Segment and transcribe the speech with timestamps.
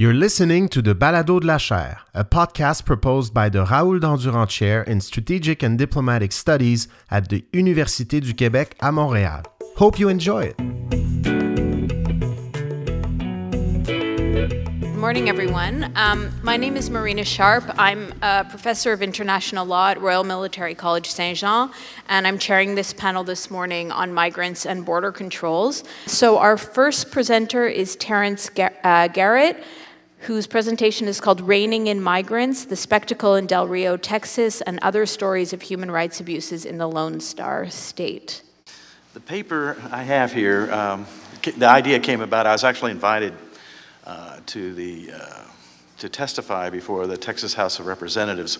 [0.00, 4.48] You're listening to the Balado de la Chaire, a podcast proposed by the Raoul Dandurand
[4.48, 9.42] Chair in Strategic and Diplomatic Studies at the Université du Québec à Montréal.
[9.74, 10.56] Hope you enjoy it.
[14.80, 15.90] Good morning, everyone.
[15.96, 17.64] Um, my name is Marina Sharp.
[17.76, 21.70] I'm a professor of international law at Royal Military College Saint Jean,
[22.08, 25.82] and I'm chairing this panel this morning on migrants and border controls.
[26.06, 28.48] So, our first presenter is Terence
[28.84, 29.56] uh, Garrett
[30.20, 35.06] whose presentation is called Reining in Migrants The Spectacle in Del Rio, Texas, and Other
[35.06, 38.42] Stories of Human Rights Abuses in the Lone Star State.
[39.14, 41.06] The paper I have here, um,
[41.56, 43.32] the idea came about, I was actually invited
[44.04, 45.42] uh, to, the, uh,
[45.98, 48.58] to testify before the Texas House of Representatives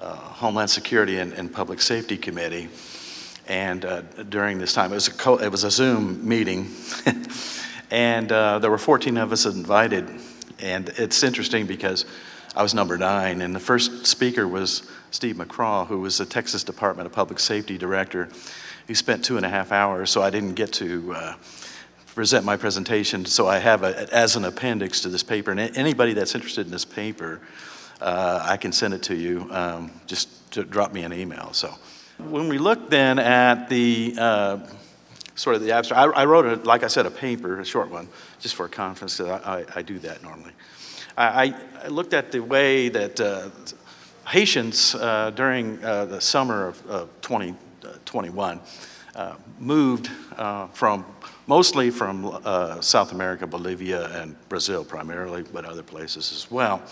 [0.00, 2.68] uh, Homeland Security and, and, Public Safety Committee.
[3.46, 6.70] And uh, during this time, it was a, co- it was a Zoom meeting,
[7.90, 10.08] and uh, there were 14 of us invited
[10.62, 12.04] and it's interesting because
[12.54, 16.64] I was number nine, and the first speaker was Steve McCraw, who was the Texas
[16.64, 18.28] Department of Public Safety director.
[18.86, 21.34] He spent two and a half hours, so I didn't get to uh,
[22.14, 23.24] present my presentation.
[23.24, 25.52] So I have it as an appendix to this paper.
[25.52, 27.40] And anybody that's interested in this paper,
[28.00, 29.46] uh, I can send it to you.
[29.50, 31.52] Um, just to drop me an email.
[31.52, 31.72] So
[32.18, 34.58] when we look then at the uh,
[35.40, 36.16] sort of the abstract.
[36.16, 38.08] I, I, wrote, a, like I said, a paper, a short one,
[38.40, 39.20] just for a conference.
[39.20, 40.52] I, I, I do that normally.
[41.16, 43.50] I, I, looked at the way that uh,
[44.26, 48.60] Haitians uh, during uh, the summer of, of 2021
[49.14, 51.04] uh, moved uh, from
[51.46, 56.82] mostly from uh, South America, Bolivia, and Brazil primarily, but other places as well.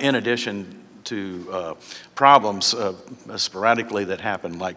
[0.00, 1.74] in addition to uh,
[2.14, 2.92] problems uh,
[3.36, 4.76] sporadically that happen, like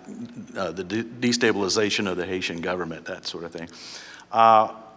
[0.55, 3.67] uh, the de- destabilization of the Haitian government, that sort of thing.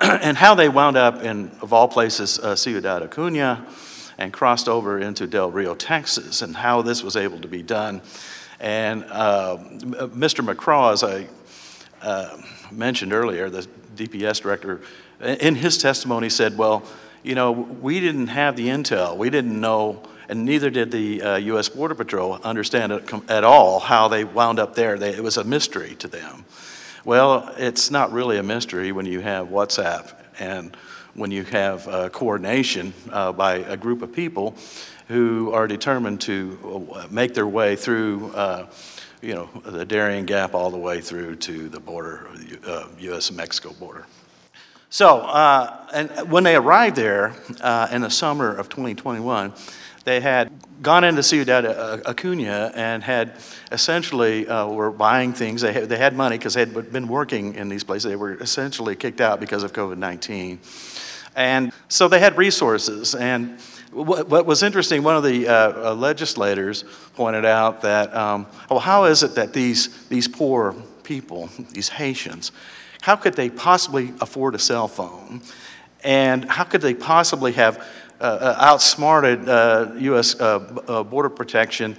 [0.04, 3.66] Uh, and how they wound up in, of all places, uh, Ciudad Acuna
[4.18, 8.00] and crossed over into Del Rio, Texas, and how this was able to be done.
[8.60, 10.46] And uh, Mr.
[10.46, 11.26] McCraw, as I
[12.70, 14.82] mentioned earlier, the DPS director,
[15.20, 16.84] in his testimony said, well,
[17.22, 19.16] you know, we didn't have the intel.
[19.16, 21.68] We didn't know and neither did the uh, U.S.
[21.68, 22.92] Border Patrol understand
[23.28, 24.98] at all how they wound up there.
[24.98, 26.44] They, it was a mystery to them.
[27.04, 30.74] Well, it's not really a mystery when you have WhatsApp and
[31.12, 34.56] when you have uh, coordination uh, by a group of people
[35.08, 38.68] who are determined to uh, make their way through, uh,
[39.20, 42.26] you know, the Darien Gap all the way through to the border,
[42.66, 43.28] uh, U.S.
[43.28, 44.06] and Mexico border.
[44.88, 49.52] So, uh, and when they arrived there uh, in the summer of 2021,
[50.04, 50.50] they had
[50.82, 51.64] gone into Ciudad
[52.06, 53.36] Acuna and had
[53.72, 55.62] essentially uh, were buying things.
[55.62, 58.10] They had, they had money because they had been working in these places.
[58.10, 60.58] They were essentially kicked out because of COVID 19.
[61.36, 63.14] And so they had resources.
[63.14, 63.58] And
[63.90, 66.84] what, what was interesting, one of the uh, uh, legislators
[67.14, 72.52] pointed out that, um, well, how is it that these, these poor people, these Haitians,
[73.02, 75.42] how could they possibly afford a cell phone?
[76.02, 80.40] And how could they possibly have uh, uh, Uh, outsmarted uh, U.S.
[80.40, 80.58] Uh,
[80.88, 81.94] uh, border protection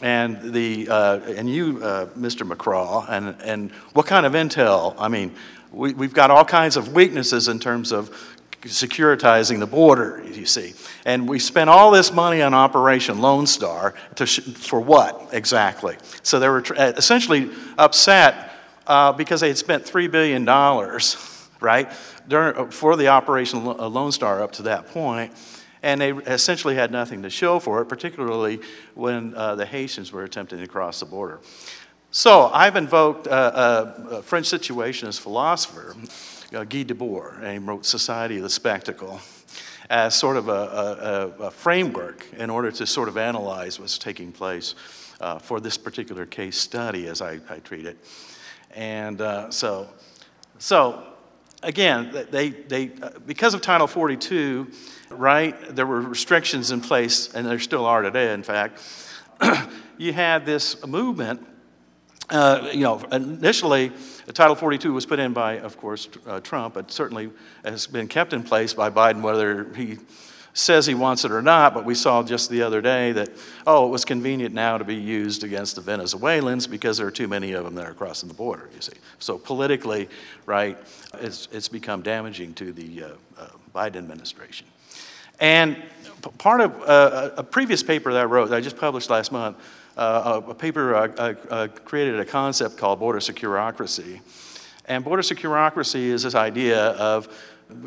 [0.00, 1.78] and the and you,
[2.16, 2.48] Mr.
[2.48, 4.94] McCraw, and and what kind of intel?
[4.96, 5.34] I mean,
[5.72, 8.10] we, we've got all kinds of weaknesses in terms of
[8.62, 10.74] securitizing the border, you see.
[11.04, 13.94] And we spent all this money on Operation Lone Star
[14.24, 15.96] sh- for what exactly?
[16.22, 18.52] So they were tr- essentially upset
[18.86, 20.44] uh, because they had spent $3 billion,
[21.60, 21.90] right,
[22.28, 25.32] during, for the Operation Lone Star up to that point,
[25.86, 28.58] and they essentially had nothing to show for it, particularly
[28.96, 31.38] when uh, the Haitians were attempting to cross the border.
[32.10, 35.94] So I've invoked uh, a French situationist philosopher,
[36.52, 39.20] uh, Guy Debord, and he wrote Society of the Spectacle
[39.88, 44.32] as sort of a, a, a framework in order to sort of analyze what's taking
[44.32, 44.74] place
[45.20, 47.96] uh, for this particular case study as I, I treat it.
[48.74, 49.88] And uh, so,
[50.58, 51.05] so
[51.66, 54.70] again, they, they, uh, because of Title 42,
[55.10, 58.80] right, there were restrictions in place, and there still are today, in fact.
[59.98, 61.46] you had this movement.
[62.30, 63.92] Uh, you know, initially,
[64.32, 67.30] Title 42 was put in by, of course, uh, Trump, but certainly
[67.64, 69.98] has been kept in place by Biden, whether he
[70.56, 73.28] says he wants it or not, but we saw just the other day that,
[73.66, 77.28] oh, it was convenient now to be used against the Venezuelans because there are too
[77.28, 78.94] many of them that are crossing the border, you see.
[79.18, 80.08] So politically,
[80.46, 80.78] right,
[81.20, 83.08] it's, it's become damaging to the uh,
[83.38, 84.66] uh, Biden administration.
[85.40, 85.76] And
[86.38, 89.58] part of uh, a previous paper that I wrote, that I just published last month,
[89.98, 94.20] uh, a paper I, I, I created a concept called border securocracy.
[94.86, 97.28] And border securocracy is this idea of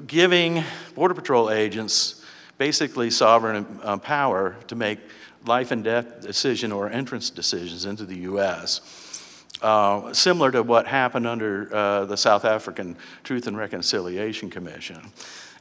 [0.06, 0.64] giving
[0.94, 2.19] Border Patrol agents
[2.60, 5.00] basically sovereign uh, power to make
[5.48, 9.46] life and death decision or entrance decisions into the U.S.
[9.62, 15.00] Uh, similar to what happened under uh, the South African Truth and Reconciliation Commission.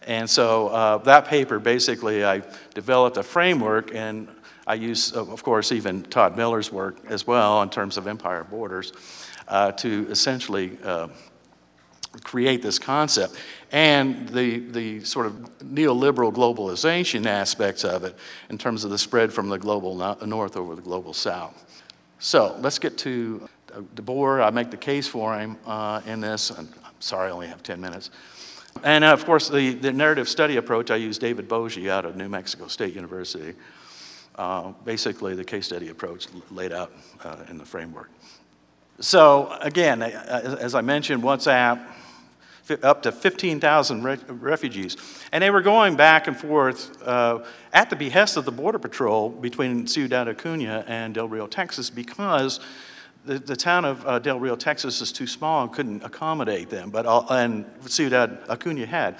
[0.06, 2.42] And so uh, that paper basically, I
[2.74, 4.28] developed a framework, and
[4.66, 8.92] I use, of course, even Todd Miller's work as well in terms of empire borders
[9.46, 11.08] uh, to essentially uh,
[12.24, 13.36] create this concept
[13.70, 18.16] and the, the sort of neoliberal globalization aspects of it
[18.50, 21.64] in terms of the spread from the global north over the global south.
[22.18, 24.44] So let's get to uh, Debord.
[24.44, 26.50] I make the case for him uh, in this.
[26.50, 26.68] I'm
[26.98, 28.10] sorry, I only have 10 minutes.
[28.82, 32.16] And uh, of course, the, the narrative study approach, I use David Boje out of
[32.16, 33.54] New Mexico State University.
[34.34, 36.92] Uh, basically, the case study approach laid out
[37.24, 38.10] uh, in the framework.
[39.00, 41.80] So, again, as I mentioned, WhatsApp,
[42.82, 44.96] up to 15,000 re- refugees.
[45.32, 49.30] And they were going back and forth uh, at the behest of the Border Patrol
[49.30, 52.60] between Ciudad Acuna and Del Rio, Texas, because
[53.24, 56.90] the, the town of uh, Del Rio, Texas is too small and couldn't accommodate them,
[56.90, 59.18] but and Ciudad Acuna had.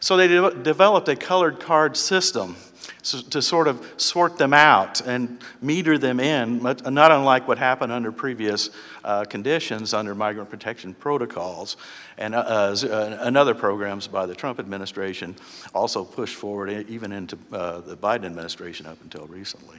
[0.00, 2.56] So they de- developed a colored card system
[3.02, 8.12] to sort of sort them out and meter them in, not unlike what happened under
[8.12, 8.70] previous
[9.04, 11.76] uh, conditions under migrant protection protocols
[12.18, 15.34] and uh, uh, and other programs by the Trump administration
[15.74, 19.78] also pushed forward even into uh, the Biden administration up until recently.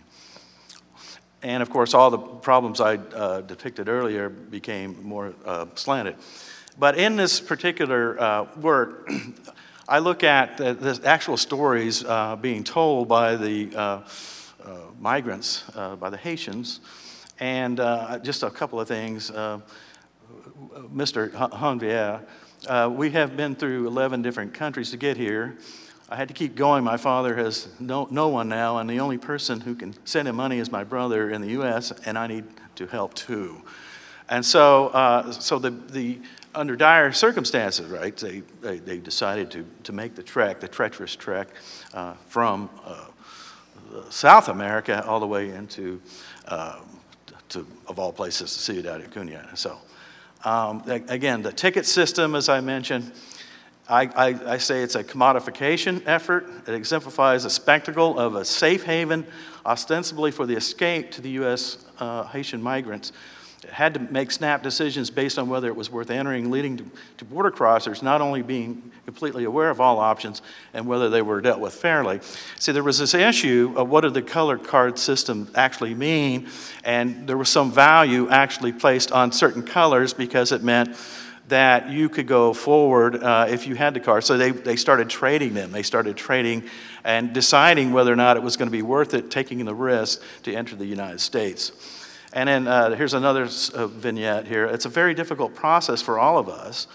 [1.41, 6.15] And of course, all the problems I uh, depicted earlier became more uh, slanted.
[6.77, 9.09] But in this particular uh, work,
[9.89, 15.63] I look at the, actual stories uh, being told by the uh, uh, migrants,
[15.99, 16.79] by the Haitians,
[17.39, 17.77] and
[18.23, 19.31] just a couple of things.
[20.93, 21.31] Mr.
[21.31, 22.21] Honvier,
[22.95, 25.57] we have been through 11 different countries to get here.
[26.07, 26.83] I had to keep going.
[26.83, 30.35] My father has no, no one now, and the only person who can send him
[30.35, 32.43] money is my brother in the U.S., and I need
[32.75, 33.63] to help too.
[34.29, 36.19] And so, uh, so the, the,
[36.55, 41.15] under dire circumstances, right, they, they, they, decided to, to make the trek, the treacherous
[41.15, 41.49] trek
[41.93, 43.05] uh, from uh,
[44.09, 46.01] South America all the way into,
[46.47, 46.79] uh,
[47.49, 49.55] to, of all places, Ciudad Acuna.
[49.55, 49.77] So,
[50.43, 53.11] um, again, the ticket system, as I mentioned,
[53.89, 56.47] I, I, I, say it's a commodification effort.
[56.67, 59.25] It exemplifies a spectacle of a safe haven,
[59.65, 61.83] ostensibly for the escape to the U.S.
[61.99, 63.11] Uh, Haitian migrants.
[63.69, 66.85] Had to make snap decisions based on whether it was worth entering, leading to,
[67.17, 70.41] to border crossers not only being completely aware of all options
[70.73, 72.21] and whether they were dealt with fairly.
[72.57, 76.47] See, there was this issue of what did the color card system actually mean,
[76.85, 80.95] and there was some value actually placed on certain colors because it meant
[81.49, 84.21] that you could go forward uh, if you had the car.
[84.21, 85.71] So they, they started trading them.
[85.71, 86.63] They started trading
[87.03, 90.21] and deciding whether or not it was going to be worth it taking the risk
[90.43, 91.71] to enter the United States.
[92.33, 93.43] And then uh, here's another
[93.73, 94.65] uh, vignette here.
[94.65, 96.87] It's a very difficult process for all of us.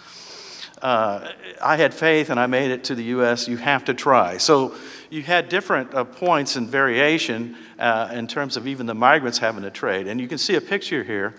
[0.81, 1.33] Uh,
[1.63, 3.49] I had faith and I made it to the U.S.
[3.49, 4.37] You have to try.
[4.37, 4.75] So
[5.11, 9.63] you had different uh, points and variation uh, in terms of even the migrants having
[9.63, 10.07] to trade.
[10.07, 11.35] And you can see a picture here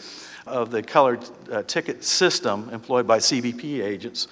[0.48, 4.28] of the colored uh, ticket system employed by CBP agents.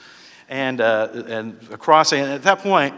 [0.54, 2.94] And, uh, and crossing, and at that point,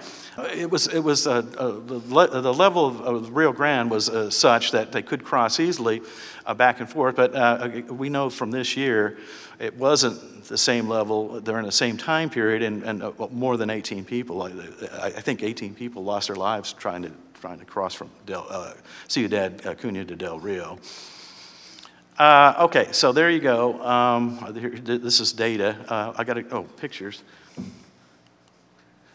[0.53, 4.29] it was, it was uh, uh, the, le- the, level of, Rio Grande was uh,
[4.29, 6.01] such that they could cross easily
[6.45, 7.15] uh, back and forth.
[7.15, 9.19] But we know from this year
[9.57, 14.03] it wasn't the same level during the same time period, and, and more than 18
[14.03, 14.41] people.
[14.41, 14.51] I,
[14.91, 18.75] I, think 18 people lost their lives trying to, trying to cross from Del,
[19.07, 20.77] Ciudad Acuna to Del Rio.
[22.19, 23.81] Uh, okay, so there you go.
[23.81, 24.45] Um,
[24.83, 25.77] this is data.
[25.87, 27.23] Uh, I got oh, pictures.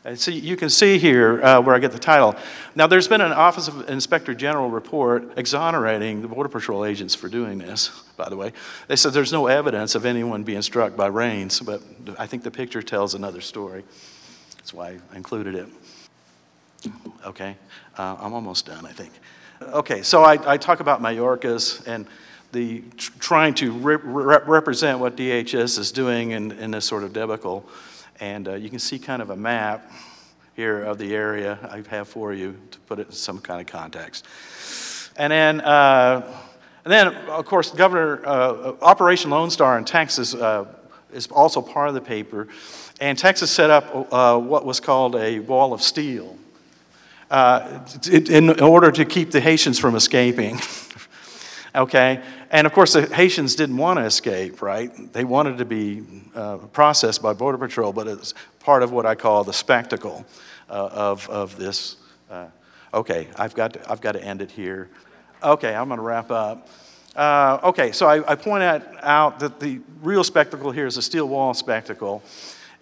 [0.03, 2.35] And see, you can see here uh, where I get the title.
[2.75, 7.29] Now, there's been an Office of Inspector General report exonerating the Border Patrol agents for
[7.29, 8.53] doing this, by the way.
[8.89, 11.83] They said there's no evidence of anyone being struck by reins, but
[12.19, 13.85] I think the picture tells another story.
[14.57, 15.69] That's why I included it.
[17.27, 17.57] Okay,
[17.99, 19.13] uh, I'm almost done, I think.
[19.61, 22.07] Okay, so I, I talk about Mayorkas and
[22.53, 27.69] the trying to represent what DHS is doing in, in this sort of debacle.
[28.21, 29.91] And uh, you can see kind of a map
[30.55, 33.67] here of the area I have for you to put it in some kind of
[33.67, 34.27] context.
[35.17, 36.39] And then, uh,
[36.85, 40.67] and then of course, Governor uh, Operation Lone Star in Texas uh,
[41.13, 42.49] is also part of the paper.
[43.01, 46.37] And Texas set up uh, what was called a wall of steel
[47.31, 50.61] uh, in order to keep the Haitians from escaping.
[51.75, 52.23] okay?
[52.51, 55.13] And of course, the Haitians didn't want to escape, right?
[55.13, 56.03] They wanted to be
[56.35, 60.25] uh, processed by Border Patrol, but it's part of what I call the spectacle
[60.69, 61.97] uh, of, of this
[62.31, 62.47] Uh,
[62.95, 64.89] okay, I've got, to, I've got to end it here.
[65.43, 66.69] Okay, I'm going to wrap up.
[67.17, 71.03] Uh, okay, so I, I point out, out that the real spectacle here is a
[71.03, 72.23] steel wall spectacle.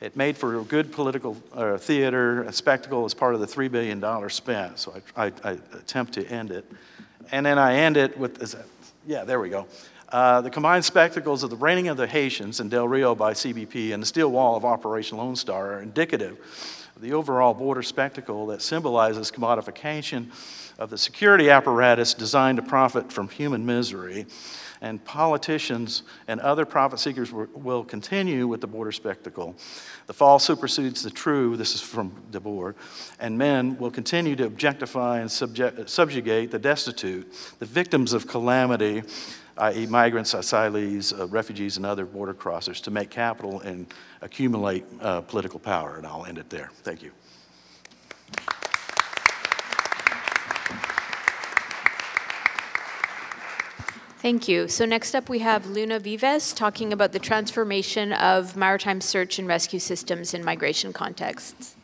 [0.00, 3.70] It made for a good political uh, theater, a spectacle as part of the $3
[3.70, 4.78] billion spent.
[4.78, 6.64] So I, I, I, attempt to end it.
[7.32, 8.40] And then I end it with,
[9.08, 9.66] yeah, there we go.
[10.10, 13.94] Uh, the combined spectacles of the reining of the Haitians in Del Rio by CBP
[13.94, 16.38] and the steel wall of Operation Lone Star are indicative
[16.94, 20.26] of the overall border spectacle that symbolizes commodification
[20.78, 24.26] of the security apparatus designed to profit from human misery
[24.80, 29.56] and politicians and other profit seekers will continue with the border spectacle.
[30.06, 32.74] The false supersedes the true, this is from Debord,
[33.18, 39.02] and men will continue to objectify and subject, subjugate the destitute, the victims of calamity,
[39.56, 43.92] i.e., migrants, asylees, uh, refugees, and other border crossers, to make capital and
[44.22, 45.96] accumulate uh, political power.
[45.96, 46.70] And I'll end it there.
[46.84, 47.10] Thank you.
[54.20, 54.66] Thank you.
[54.66, 59.46] So next up we have Luna Vives talking about the transformation of maritime search and
[59.46, 61.76] rescue systems in migration contexts.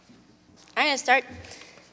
[0.76, 1.25] I'm going to start.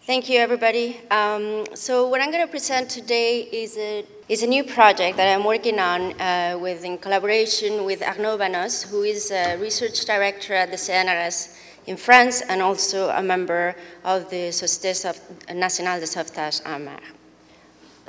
[0.08, 1.00] Thank you, everybody.
[1.12, 5.32] Um, so what I'm going to present today is a, is a new project that
[5.32, 10.56] I'm working on uh, with, in collaboration with Arnaud Banos, who is a research director
[10.56, 11.56] at the CNRS
[11.86, 15.16] in France and also a member of the Société
[15.54, 17.21] Nationale de Sauvetage en Mer.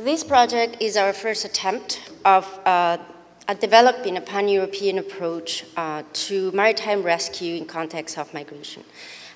[0.05, 2.99] This project is our first attempt of uh,
[3.47, 8.83] at developing a pan-European approach uh, to maritime rescue in context of migration.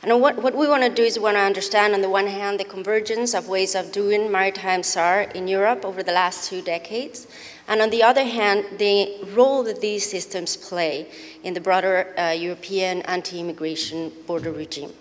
[0.03, 2.27] And what, what we want to do is we want to understand, on the one
[2.27, 6.63] hand, the convergence of ways of doing maritime SAR in Europe over the last two
[6.63, 7.29] decades,
[7.69, 11.07] and on the other hand, the role that these systems play
[11.45, 14.93] in the broader uh, European anti-immigration border regime.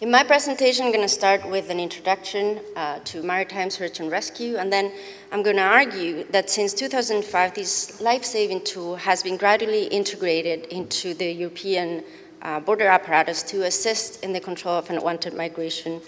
[0.00, 4.10] In my presentation, I'm going to start with an introduction uh, to maritime search and
[4.10, 4.90] rescue, and then
[5.30, 11.12] I'm going to argue that since 2005, this life-saving tool has been gradually integrated into
[11.12, 12.02] the European
[12.40, 16.00] uh, border apparatus to assist in the control of unwanted migration,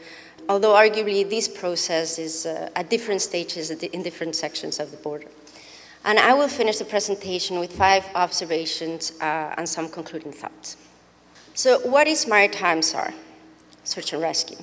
[0.48, 5.26] although arguably this process is uh, at different stages in different sections of the border.
[6.06, 10.78] And I will finish the presentation with five observations uh, and some concluding thoughts.
[11.52, 13.12] So what is maritime SAR?
[13.84, 14.58] Search and rescue.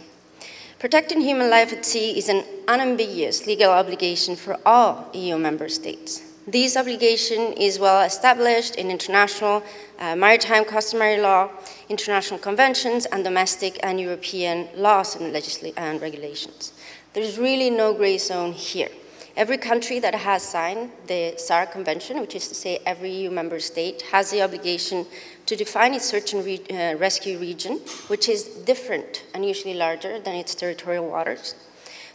[0.80, 6.24] Protecting human life at sea is an unambiguous legal obligation for all EU member states.
[6.48, 9.62] This obligation is well established in international
[10.00, 11.50] uh, maritime customary law,
[11.90, 15.36] international conventions, and domestic and European laws and,
[15.78, 16.74] and regulations.
[17.14, 18.90] There's really no gray zone here.
[19.36, 23.60] Every country that has signed the SAR Convention, which is to say every EU member
[23.60, 25.06] state, has the obligation
[25.46, 30.20] to define its search and re uh, rescue region, which is different and usually larger
[30.20, 31.56] than its territorial waters,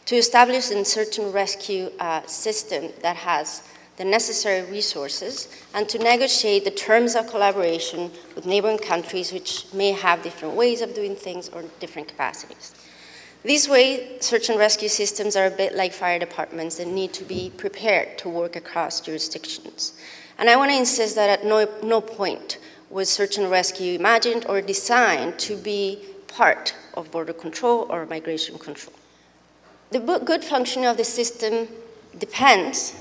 [0.07, 3.63] to establish a search and rescue uh, system that has
[3.97, 9.93] the necessary resources, and to negotiate the terms of collaboration with neighboring countries which may
[9.93, 12.75] have different ways of doing things or different capacities.
[13.45, 17.25] This way, search and rescue systems are a bit like fire departments that need to
[17.25, 19.93] be prepared to work across jurisdictions.
[20.39, 22.59] And I want to insist that at no, no point
[22.89, 28.59] was search and rescue imagined or designed to be part of border control or migration
[28.59, 28.95] control.
[29.91, 31.69] The good function of the system
[32.19, 32.95] depends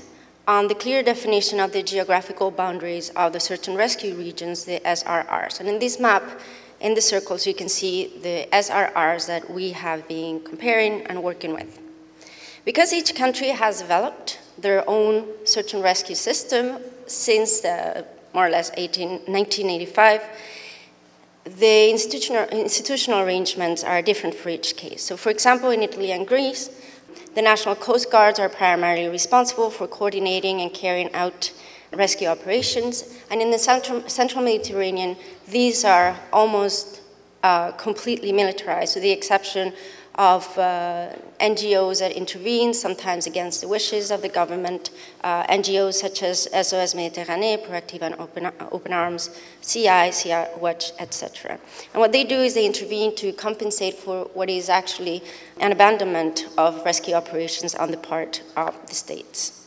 [0.46, 4.78] on the clear definition of the geographical boundaries of the search and rescue regions, the
[4.80, 5.58] SRRs.
[5.58, 6.22] And in this map,
[6.84, 11.54] in the circles, you can see the SRRs that we have been comparing and working
[11.54, 11.80] with.
[12.66, 18.50] Because each country has developed their own search and rescue system since the more or
[18.50, 20.22] less 18, 1985,
[21.56, 25.02] the institutional, institutional arrangements are different for each case.
[25.02, 26.68] So for example, in Italy and Greece,
[27.34, 31.50] the national coast guards are primarily responsible for coordinating and carrying out
[31.96, 33.18] rescue operations.
[33.30, 35.16] And in the central, central Mediterranean,
[35.48, 37.02] these are almost
[37.42, 39.72] uh, completely militarized, with the exception
[40.16, 41.08] of uh,
[41.40, 44.90] NGOs that intervene, sometimes against the wishes of the government,
[45.24, 51.58] uh, NGOs such as SOS Méditerranée, Proactiva and Open, Open Arms, Sea, CI Watch, etc.
[51.92, 55.22] And what they do is they intervene to compensate for what is actually
[55.58, 59.63] an abandonment of rescue operations on the part of the states.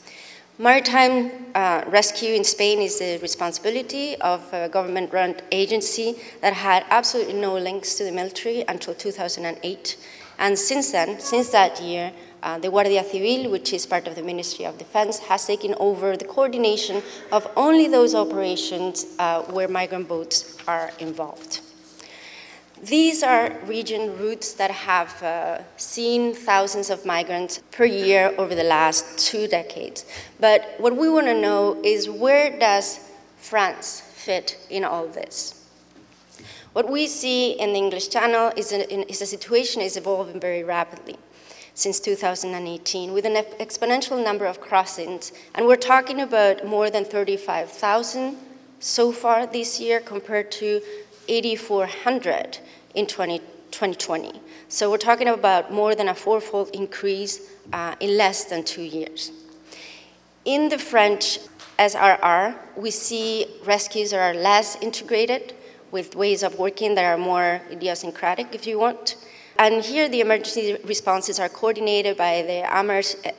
[0.60, 6.84] Maritime uh, rescue in Spain is the responsibility of a government run agency that had
[6.90, 9.98] absolutely no links to the military until 2008.
[10.40, 12.12] And since then, since that year,
[12.42, 16.18] uh, the Guardia Civil, which is part of the Ministry of Defense, has taken over
[16.18, 21.67] the coordination of only those operations uh, where migrant boats are involved.
[22.84, 28.64] These are region routes that have uh, seen thousands of migrants per year over the
[28.64, 30.06] last two decades.
[30.40, 33.00] But what we want to know is where does
[33.38, 35.66] France fit in all this?
[36.74, 40.64] What we see in the English Channel is a, is a situation is evolving very
[40.64, 41.18] rapidly
[41.74, 45.32] since 2018 with an exponential number of crossings.
[45.56, 48.38] And we're talking about more than 35,000
[48.80, 50.82] so far this year compared to
[51.28, 52.60] 8,400
[52.96, 54.42] in 20, 2020.
[54.70, 59.32] So we're talking about more than a fourfold increase uh, in less than two years.
[60.46, 61.40] In the French
[61.78, 65.54] SRR, we see rescues that are less integrated
[65.92, 69.16] with ways of working that are more idiosyncratic, if you want.
[69.60, 72.62] And here the emergency responses are coordinated by the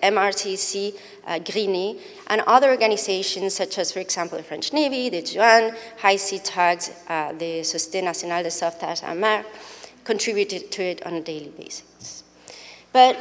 [0.03, 5.77] MRCC uh, Gris-Nez and other organizations such as, for example, the French Navy, the Juan,
[5.99, 9.45] High Sea Tugs, uh, the Société Nationale de Sauvetage en Mer,
[10.03, 12.25] contributed to it on a daily basis.
[12.93, 13.17] But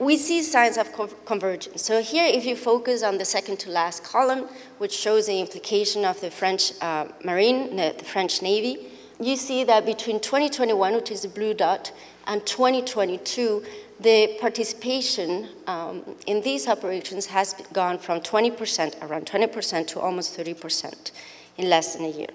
[0.00, 1.82] we see signs of co convergence.
[1.82, 6.04] So here, if you focus on the second to last column, which shows the implication
[6.04, 8.88] of the French uh, Marine, the, the French Navy,
[9.20, 11.92] you see that between 2021, which is the blue dot,
[12.26, 13.64] and 2022,
[14.00, 21.12] the participation um, in these operations has gone from 20%, around 20%, to almost 30%
[21.58, 22.28] in less than a year.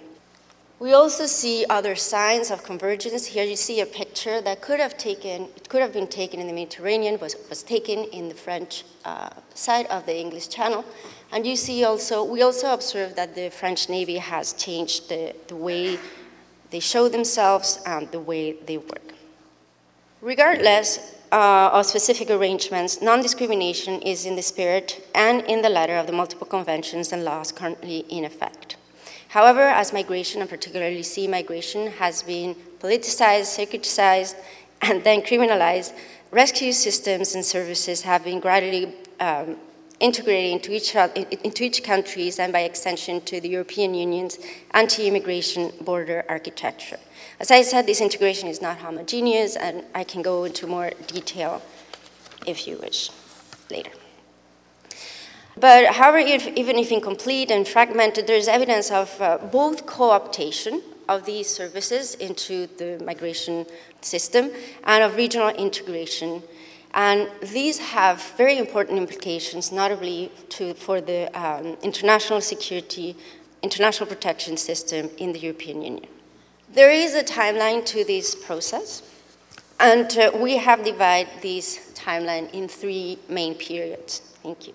[0.79, 3.25] We also see other signs of convergence.
[3.25, 6.45] Here you see a picture that could have taken, it could have been taken in
[6.45, 10.85] the Mediterranean, was, was taken in the French uh, side of the English Channel.
[11.31, 15.55] And you see also, we also observe that the French Navy has changed the, the
[15.55, 15.97] way
[16.69, 19.06] they show themselves and the way they work.
[20.21, 26.07] Regardless uh, of specific arrangements, non-discrimination is in the spirit and in the letter of
[26.07, 28.77] the multiple conventions and laws currently in effect.
[29.29, 34.35] However, as migration, and particularly sea migration, has been politicized, securitized,
[34.81, 35.93] and then criminalized,
[36.31, 39.57] rescue systems and services have been gradually um,
[39.99, 44.37] integrated into each, into each countries and by extension to the European Union's
[44.71, 46.99] anti-immigration border architecture.
[47.39, 51.61] As I said, this integration is not homogeneous, and I can go into more detail
[52.45, 53.09] if you wish
[53.69, 53.91] later.
[55.59, 61.25] But however, if, even if incomplete and fragmented, there's evidence of uh, both co-optation of
[61.25, 63.65] these services into the migration
[64.01, 64.51] system
[64.83, 66.43] and of regional integration.
[66.97, 73.15] And these have very important implications, notably to, for the um, international security,
[73.61, 76.07] international protection system in the European Union.
[76.73, 79.03] There is a timeline to this process,
[79.79, 84.21] and uh, we have divided this timeline in three main periods.
[84.41, 84.73] Thank you.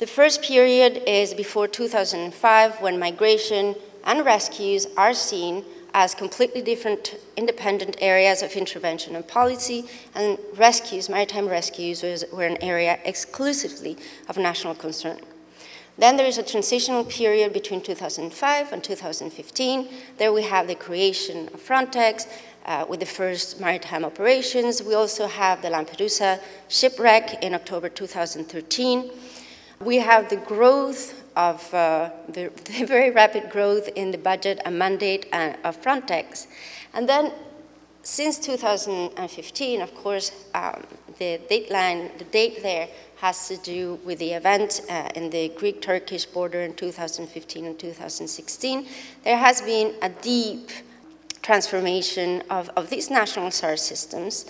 [0.00, 7.16] The first period is before 2005, when migration and rescues are seen as completely different
[7.36, 13.96] independent areas of intervention and policy, and rescues, maritime rescues, were an area exclusively
[14.28, 15.18] of national concern.
[15.98, 19.88] Then there is a transitional period between 2005 and 2015.
[20.16, 22.28] There we have the creation of Frontex
[22.66, 24.80] uh, with the first maritime operations.
[24.80, 29.10] We also have the Lampedusa shipwreck in October 2013.
[29.80, 34.78] We have the growth of uh, the, the, very rapid growth in the budget and
[34.78, 36.48] mandate uh, of Frontex.
[36.92, 37.32] And then
[38.02, 40.82] since 2015, of course, um,
[41.18, 46.60] the the date there has to do with the event uh, in the Greek-Turkish border
[46.60, 48.86] in 2015 and 2016.
[49.24, 50.70] There has been a deep
[51.42, 54.46] transformation of, of these national SAR systems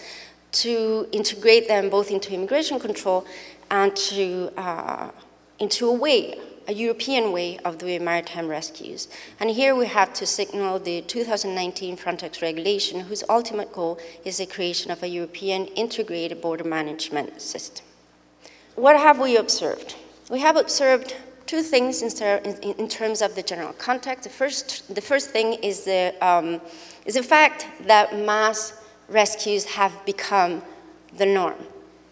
[0.53, 3.24] to integrate them both into immigration control
[3.70, 5.11] and to, uh,
[5.59, 6.38] into a way,
[6.69, 9.09] a European way of doing maritime rescues.
[9.41, 14.47] And here we have to signal the 2019 Frontex regulation, whose ultimate goal is the
[14.47, 17.85] creation of a European integrated border management system
[18.79, 19.97] what have we observed?
[20.31, 24.25] We have observed two things in, ter in, terms of the general context.
[24.25, 26.61] The first, the first thing is the, um,
[27.05, 28.73] is the fact that mass
[29.09, 30.63] rescues have become
[31.17, 31.57] the norm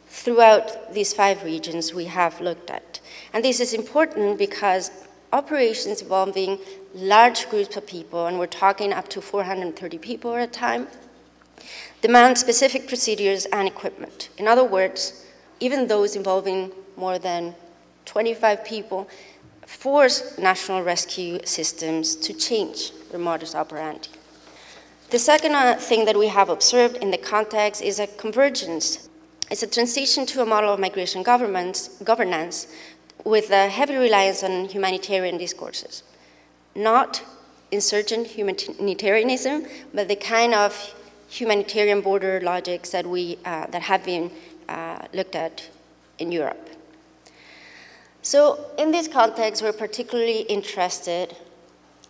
[0.09, 3.01] throughout these five regions we have looked at.
[3.33, 4.91] And this is important because
[5.33, 6.59] operations involving
[6.95, 10.89] large groups of people, and we're talking up to 430 people at a time,
[12.03, 14.31] demand specific procedures and equipment.
[14.39, 15.25] In other words,
[15.61, 17.55] even those involving more than
[18.05, 19.09] 25 people,
[19.67, 24.09] force national rescue systems to change their modus operandi.
[25.11, 29.09] The second uh, thing that we have observed in the context is a convergence.
[29.51, 32.67] It's a transition to a model of migration governance
[33.27, 36.05] with a heavy reliance on humanitarian discourses.
[36.77, 37.25] Not
[37.73, 40.95] insurgent humanitarianism, but the kind of
[41.29, 44.31] humanitarian border logics that, we, uh, that have been
[44.69, 45.69] uh, looked at
[46.21, 46.71] in Europe.
[48.23, 51.35] So, in this context, we're particularly interested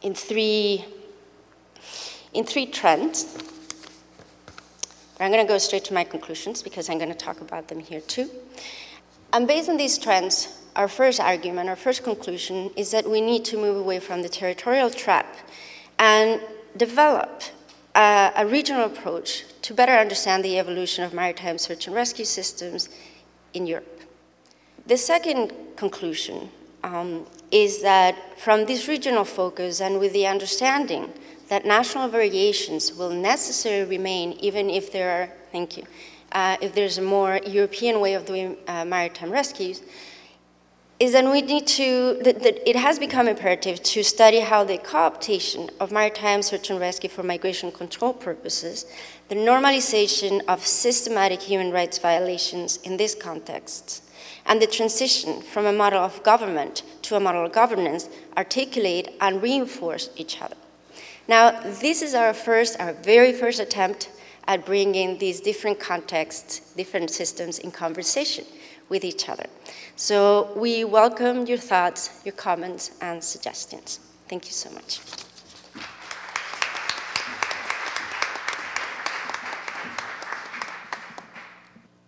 [0.02, 0.84] in three,
[2.34, 3.38] in three trends.
[5.18, 7.80] I'm going to go straight to my conclusions because I'm going to talk about them
[7.80, 8.30] here too.
[9.32, 13.44] And based on these trends, our first argument, our first conclusion is that we need
[13.46, 15.26] to move away from the territorial trap
[15.98, 16.40] and
[16.76, 17.42] develop
[17.94, 22.90] a, a regional approach to better understand the evolution of maritime search and rescue systems
[23.54, 24.00] in Europe.
[24.86, 26.50] The second conclusion
[26.84, 31.12] um, is that from this regional focus and with the understanding
[31.48, 35.84] that national variations will necessarily remain even if there are, thank you,
[36.32, 39.80] uh, if there's a more European way of doing uh, maritime rescues,
[40.98, 44.78] is that we need to, that, that, it has become imperative to study how the
[44.78, 48.86] cooptation of maritime search and rescue for migration control purposes,
[49.28, 54.04] the normalization of systematic human rights violations in this context,
[54.46, 59.42] and the transition from a model of government to a model of governance articulate and
[59.42, 60.56] reinforce each other.
[61.28, 64.08] Now, this is our first, our very first attempt
[64.46, 68.46] at bringing these different contexts, different systems in conversation
[68.88, 69.46] with each other.
[69.96, 74.00] So we welcome your thoughts, your comments, and suggestions.
[74.28, 75.00] Thank you so much.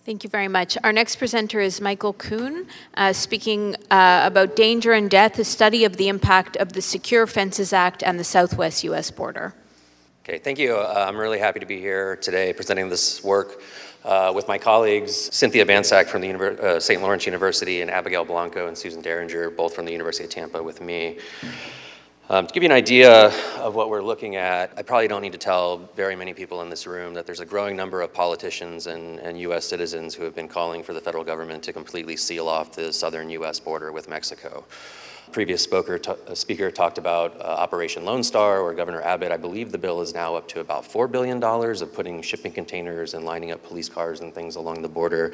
[0.08, 0.78] Thank you very much.
[0.82, 5.84] Our next presenter is Michael Coon, uh, speaking uh, about Danger and Death, a study
[5.84, 9.10] of the impact of the Secure Fences Act and the Southwest U.S.
[9.10, 9.52] border.
[10.24, 10.76] Okay, thank you.
[10.76, 13.60] Uh, I'm really happy to be here today presenting this work
[14.04, 17.02] uh, with my colleagues Cynthia Bansak from the Univer- uh, St.
[17.02, 20.80] Lawrence University and Abigail Blanco and Susan Derringer, both from the University of Tampa with
[20.80, 21.18] me.
[22.30, 25.32] Um, to give you an idea of what we're looking at, I probably don't need
[25.32, 28.86] to tell very many people in this room that there's a growing number of politicians
[28.86, 29.64] and, and U.S.
[29.64, 33.30] citizens who have been calling for the federal government to completely seal off the southern
[33.30, 33.58] U.S.
[33.58, 34.66] border with Mexico.
[35.32, 39.30] Previous spoker t- uh, speaker talked about uh, Operation Lone Star, or Governor Abbott.
[39.30, 43.14] I believe the bill is now up to about $4 billion of putting shipping containers
[43.14, 45.32] and lining up police cars and things along the border.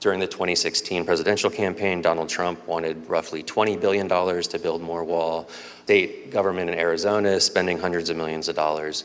[0.00, 5.48] During the 2016 presidential campaign, Donald Trump wanted roughly $20 billion to build more wall.
[5.84, 9.04] State government in Arizona is spending hundreds of millions of dollars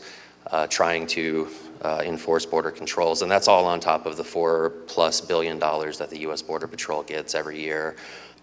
[0.50, 1.48] uh, trying to
[1.82, 3.22] uh, enforce border controls.
[3.22, 6.66] And that's all on top of the four plus billion dollars that the US Border
[6.66, 7.96] Patrol gets every year.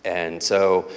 [0.03, 0.89] And so,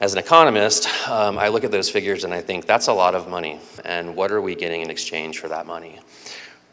[0.00, 3.14] as an economist, um, I look at those figures and I think that's a lot
[3.14, 3.58] of money.
[3.84, 6.00] And what are we getting in exchange for that money?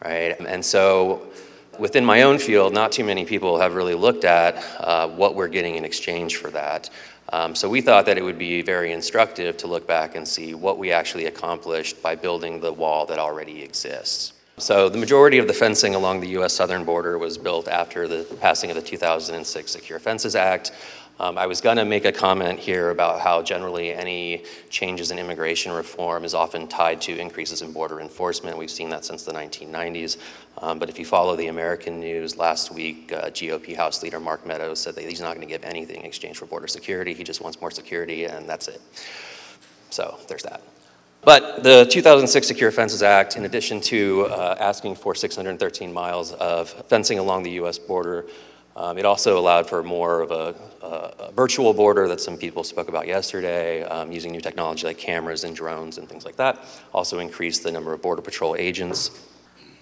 [0.02, 0.38] Right?
[0.40, 1.32] And so,
[1.78, 5.48] Within my own field, not too many people have really looked at uh, what we're
[5.48, 6.88] getting in exchange for that.
[7.32, 10.54] Um, so we thought that it would be very instructive to look back and see
[10.54, 14.34] what we actually accomplished by building the wall that already exists.
[14.56, 16.52] So the majority of the fencing along the U.S.
[16.52, 20.70] southern border was built after the passing of the 2006 Secure Fences Act.
[21.20, 25.18] Um, I was going to make a comment here about how generally any changes in
[25.18, 28.58] immigration reform is often tied to increases in border enforcement.
[28.58, 30.16] We've seen that since the 1990s.
[30.58, 34.44] Um, but if you follow the American news last week, uh, GOP House Leader Mark
[34.44, 37.14] Meadows said that he's not going to give anything in exchange for border security.
[37.14, 38.80] He just wants more security, and that's it.
[39.90, 40.62] So there's that.
[41.22, 46.70] But the 2006 Secure Fences Act, in addition to uh, asking for 613 miles of
[46.88, 47.78] fencing along the U.S.
[47.78, 48.26] border,
[48.76, 52.88] um, it also allowed for more of a, a, virtual border that some people spoke
[52.88, 56.64] about yesterday, um, using new technology like cameras and drones and things like that.
[56.92, 59.10] Also increased the number of Border Patrol agents.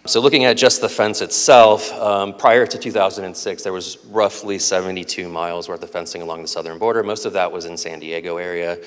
[0.04, 5.28] So, looking at just the fence itself, um, prior to 2006, there was roughly 72
[5.28, 7.04] miles worth of fencing along the southern border.
[7.04, 8.78] Most of that was in San Diego area.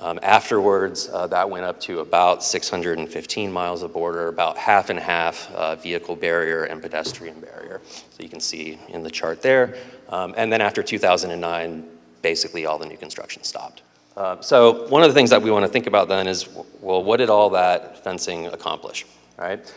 [0.00, 4.98] Um, afterwards, uh, that went up to about 615 miles of border, about half and
[4.98, 7.80] half uh, vehicle barrier and pedestrian barrier.
[7.86, 9.76] So you can see in the chart there.
[10.08, 11.88] Um, and then after 2009,
[12.22, 13.82] basically all the new construction stopped.
[14.16, 16.48] Uh, so one of the things that we want to think about then is,
[16.80, 19.04] well, what did all that fencing accomplish,
[19.36, 19.72] right?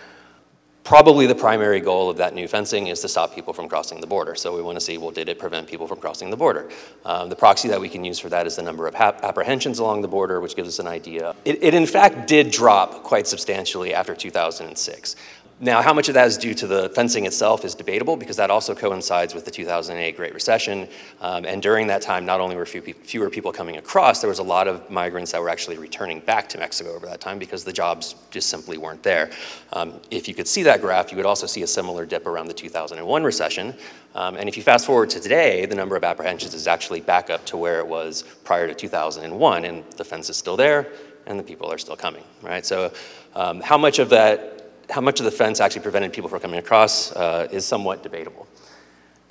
[0.83, 4.07] Probably the primary goal of that new fencing is to stop people from crossing the
[4.07, 4.33] border.
[4.33, 6.69] So we want to see, well, did it prevent people from crossing the border?
[7.05, 10.01] Um, the proxy that we can use for that is the number of apprehensions along
[10.01, 11.35] the border, which gives us an idea.
[11.45, 15.15] It, it in fact did drop quite substantially after 2006.
[15.63, 18.49] Now, how much of that is due to the fencing itself is debatable because that
[18.49, 20.87] also coincides with the 2008 Great Recession.
[21.21, 24.27] Um, and during that time, not only were few pe- fewer people coming across, there
[24.27, 27.37] was a lot of migrants that were actually returning back to Mexico over that time
[27.37, 29.29] because the jobs just simply weren't there.
[29.71, 32.47] Um, if you could see that graph, you would also see a similar dip around
[32.47, 33.75] the 2001 recession.
[34.15, 37.29] Um, and if you fast forward to today, the number of apprehensions is actually back
[37.29, 40.87] up to where it was prior to 2001, and the fence is still there,
[41.27, 42.65] and the people are still coming, right?
[42.65, 42.91] So,
[43.35, 46.59] um, how much of that how much of the fence actually prevented people from coming
[46.59, 48.47] across uh, is somewhat debatable.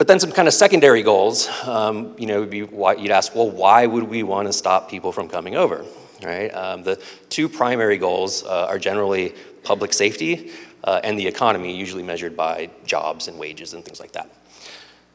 [0.00, 3.84] But then some kind of secondary goals, um, you know, be you'd ask, well, why
[3.84, 5.84] would we want to stop people from coming over,
[6.22, 6.48] right?
[6.48, 10.52] Um, the two primary goals uh, are generally public safety
[10.84, 14.30] uh, and the economy, usually measured by jobs and wages and things like that.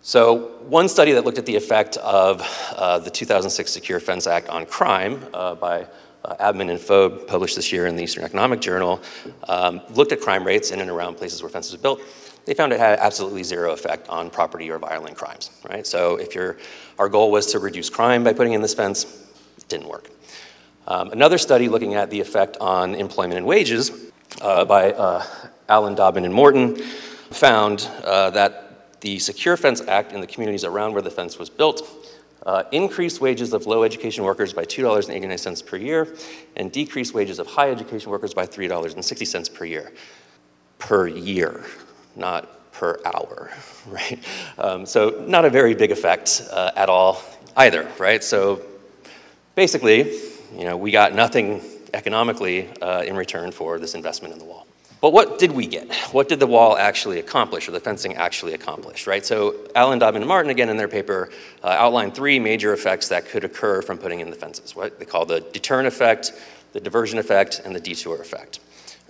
[0.01, 2.43] So, one study that looked at the effect of
[2.75, 5.87] uh, the 2006 Secure Fence Act on crime uh, by
[6.25, 9.01] uh, and Phobe, published this year in the Eastern Economic Journal,
[9.47, 12.01] um, looked at crime rates in and around places where fences are built.
[12.45, 15.85] They found it had absolutely zero effect on property or violent crimes, right?
[15.85, 16.57] So, if your,
[16.99, 20.09] our goal was to reduce crime by putting in this fence, it didn't work.
[20.87, 24.11] Um, another study looking at the effect on employment and wages
[24.41, 25.23] uh, by uh,
[25.69, 26.75] Allen, Dobbin, and Morten
[27.31, 31.49] found uh, that the Secure Fence Act in the communities around where the fence was
[31.49, 32.04] built
[32.45, 36.15] uh, increased wages of low education workers by $2.89 per year
[36.55, 39.91] and decreased wages of high education workers by $3.60 per year.
[40.77, 41.63] Per year,
[42.15, 43.51] not per hour,
[43.87, 44.19] right?
[44.57, 47.21] Um, so, not a very big effect uh, at all
[47.55, 48.23] either, right?
[48.23, 48.61] So,
[49.55, 50.19] basically,
[50.55, 51.61] you know, we got nothing
[51.93, 54.67] economically uh, in return for this investment in the wall.
[55.01, 55.93] But what did we get?
[56.11, 59.25] What did the wall actually accomplish, or the fencing actually accomplish, right?
[59.25, 61.29] So Allen, Dobbin, and Morten, again in their paper,
[61.63, 65.05] uh, outline three major effects that could occur from putting in the fences, what they
[65.05, 66.31] call the deterrent effect,
[66.73, 68.59] the diversion effect, and the detour effect.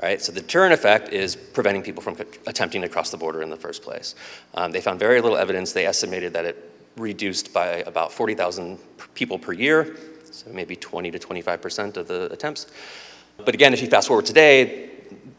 [0.01, 0.21] Right?
[0.21, 2.17] So the deterrent effect is preventing people from
[2.47, 4.15] attempting to cross the border in the first place.
[4.53, 5.71] Um, they found very little evidence.
[5.71, 8.77] They estimated that it reduced by about 40,000
[9.13, 9.95] people per year,
[10.29, 12.67] so maybe 20 to 25% of the attempts.
[13.37, 14.94] But again, if you fast forward today,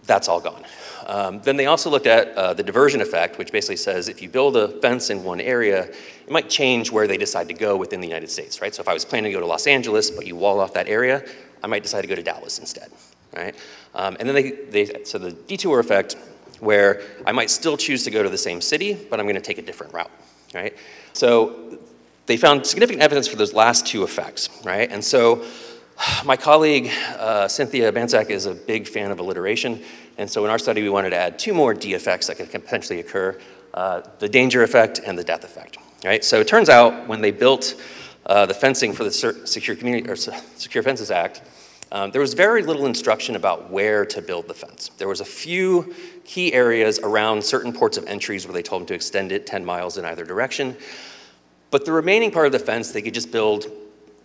[0.06, 0.62] that's all gone.
[1.06, 4.28] Um, then they also looked at uh, the diversion effect, which basically says if you
[4.28, 8.00] build a fence in one area, it might change where they decide to go within
[8.00, 8.74] the United States, right?
[8.74, 10.88] So if I was planning to go to Los Angeles, but you wall off that
[10.88, 11.24] area,
[11.62, 12.90] I might decide to go to Dallas instead,
[13.36, 13.54] right?
[13.94, 16.16] Um, and then they, they, so the detour effect,
[16.60, 19.42] where I might still choose to go to the same city, but I'm going to
[19.42, 20.10] take a different route,
[20.54, 20.74] right?
[21.12, 21.78] So
[22.26, 24.90] they found significant evidence for those last two effects, right?
[24.90, 25.44] And so
[26.24, 29.82] my colleague, uh, Cynthia Bansak, is a big fan of alliteration,
[30.18, 32.50] and so in our study we wanted to add two more D effects that could
[32.50, 33.38] potentially occur,
[33.74, 36.24] uh, the danger effect and the death effect, right?
[36.24, 37.80] So it turns out when they built
[38.26, 41.42] uh, the fencing for the Secure, Community, or Secure Fences Act,
[41.92, 44.90] um, there was very little instruction about where to build the fence.
[44.98, 48.86] There was a few key areas around certain ports of entries where they told them
[48.88, 50.76] to extend it 10 miles in either direction,
[51.70, 53.70] but the remaining part of the fence they could just build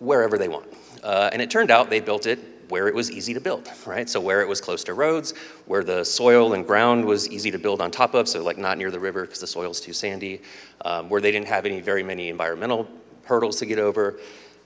[0.00, 0.66] wherever they want.
[1.02, 2.38] Uh, and it turned out they built it
[2.68, 4.08] where it was easy to build, right?
[4.08, 5.34] So where it was close to roads,
[5.66, 8.78] where the soil and ground was easy to build on top of, so like not
[8.78, 10.40] near the river because the soil's too sandy,
[10.84, 12.88] um, where they didn't have any very many environmental
[13.24, 14.18] hurdles to get over.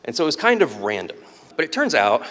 [0.05, 1.17] And so it was kind of random.
[1.57, 2.27] But it turns out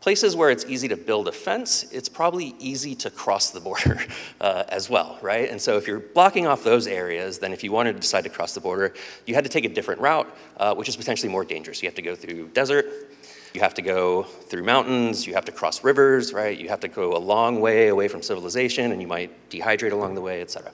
[0.00, 4.00] places where it's easy to build a fence, it's probably easy to cross the border
[4.40, 5.50] uh, as well, right?
[5.50, 8.30] And so if you're blocking off those areas, then if you wanted to decide to
[8.30, 8.94] cross the border,
[9.26, 11.82] you had to take a different route, uh, which is potentially more dangerous.
[11.82, 12.86] You have to go through desert,
[13.56, 16.56] you have to go through mountains, you have to cross rivers, right?
[16.58, 20.14] You have to go a long way away from civilization, and you might dehydrate along
[20.14, 20.72] the way, et cetera.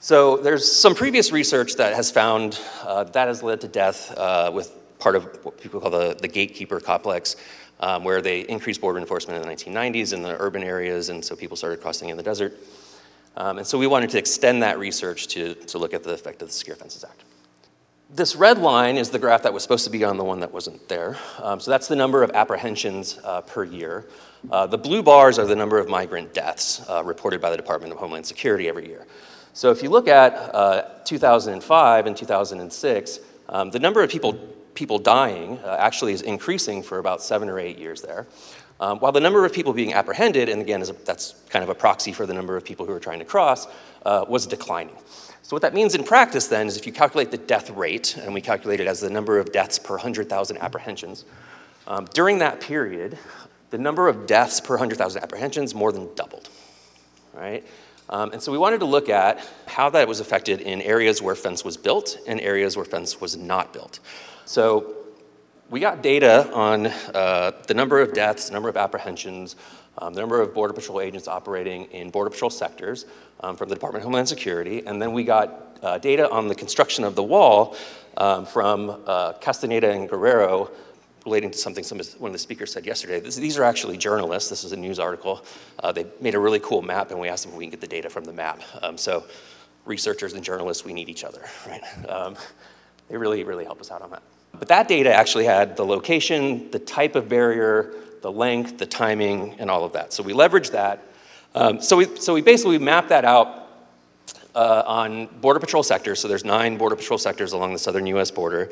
[0.00, 4.50] So there's some previous research that has found uh, that has led to death uh,
[4.52, 7.36] with part of what people call the, the gatekeeper complex,
[7.80, 11.34] um, where they increased border enforcement in the 1990s in the urban areas, and so
[11.34, 12.52] people started crossing in the desert.
[13.36, 16.42] Um, and so we wanted to extend that research to, to look at the effect
[16.42, 17.24] of the Secure Fences Act.
[18.12, 20.52] This red line is the graph that was supposed to be on the one that
[20.52, 21.16] wasn't there.
[21.38, 24.04] Um, so that's the number of apprehensions uh, per year.
[24.50, 27.92] Uh, the blue bars are the number of migrant deaths uh, reported by the Department
[27.92, 29.06] of Homeland Security every year.
[29.52, 34.32] So if you look at uh, 2005 and 2006, um, the number of people,
[34.74, 38.26] people dying uh, actually is increasing for about seven or eight years there.
[38.80, 41.74] Um, while the number of people being apprehended, and again, a, that's kind of a
[41.76, 43.68] proxy for the number of people who are trying to cross,
[44.04, 44.96] uh, was declining.
[45.50, 48.32] So, what that means in practice then is if you calculate the death rate, and
[48.32, 51.24] we calculate it as the number of deaths per 100,000 apprehensions,
[51.88, 53.18] um, during that period,
[53.70, 56.48] the number of deaths per 100,000 apprehensions more than doubled,
[57.34, 57.66] right?
[58.10, 61.34] Um, and so we wanted to look at how that was affected in areas where
[61.34, 63.98] fence was built and areas where fence was not built.
[64.44, 64.94] So
[65.68, 69.56] we got data on uh, the number of deaths, the number of apprehensions,
[69.98, 73.06] um, the number of Border Patrol agents operating in Border Patrol sectors
[73.40, 76.54] um, from the Department of Homeland Security, and then we got uh, data on the
[76.54, 77.76] construction of the wall
[78.16, 80.70] um, from uh, Castaneda and Guerrero
[81.24, 83.20] relating to something some, one of the speakers said yesterday.
[83.20, 84.48] This, these are actually journalists.
[84.48, 85.44] This is a news article.
[85.78, 87.80] Uh, they made a really cool map, and we asked them if we can get
[87.80, 88.62] the data from the map.
[88.82, 89.24] Um, so
[89.84, 91.82] researchers and journalists, we need each other, right?
[92.08, 92.36] Um,
[93.08, 94.22] they really, really help us out on that.
[94.58, 99.54] But that data actually had the location, the type of barrier, the length, the timing,
[99.58, 100.12] and all of that.
[100.12, 101.04] So we leveraged that
[101.54, 103.68] Um, so, we, so we basically mapped that out
[104.54, 106.20] uh, on Border Patrol sectors.
[106.20, 108.70] So there's nine Border Patrol sectors along the southern US border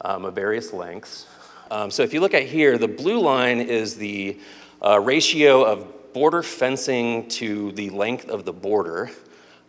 [0.00, 1.26] um, of various lengths.
[1.70, 4.38] Um, so if you look at here, the blue line is the
[4.84, 9.10] uh, ratio of border fencing to the length of the border.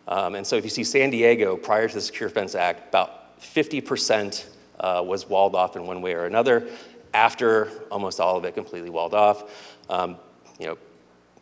[0.06, 3.40] Um, and so if you see San Diego prior to the Secure Fence Act, about
[3.40, 4.46] 50%
[4.78, 6.68] uh, was walled off in one way or another.
[7.12, 10.16] After almost all of it completely walled off, um,
[10.58, 10.78] you know,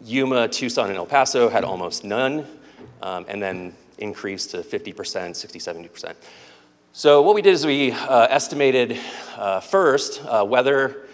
[0.04, 2.46] Yuma, Tucson, and El Paso had almost none,
[3.00, 6.14] um, and then increased to 50%, 60, 70%.
[6.92, 8.98] So what we did is we uh, estimated
[9.36, 11.06] uh, first uh, whether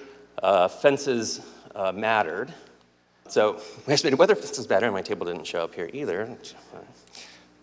[0.43, 1.41] uh, fences
[1.75, 2.53] uh, mattered.
[3.29, 6.37] So we estimated whether fences mattered, and my table didn't show up here either.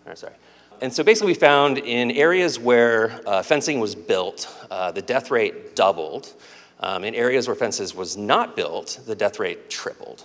[0.08, 0.34] Oh, sorry.
[0.82, 5.76] And so basically we found in areas where uh, fencing was built, the death rate
[5.76, 6.34] doubled.
[6.80, 10.24] Um, in areas where fences was not built, the death rate tripled.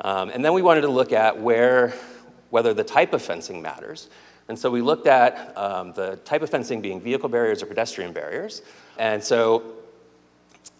[0.00, 1.94] Um, and then we wanted to look at where,
[2.50, 4.08] whether the type of fencing matters.
[4.48, 8.12] And so we looked at um, the type of fencing being vehicle barriers or pedestrian
[8.12, 8.62] barriers.
[8.98, 9.62] And so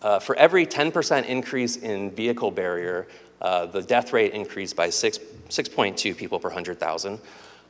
[0.02, 3.06] uh, for every 10% increase in vehicle barrier,
[3.40, 7.18] uh, the death rate increased by 6, 6.2 people per 100,000.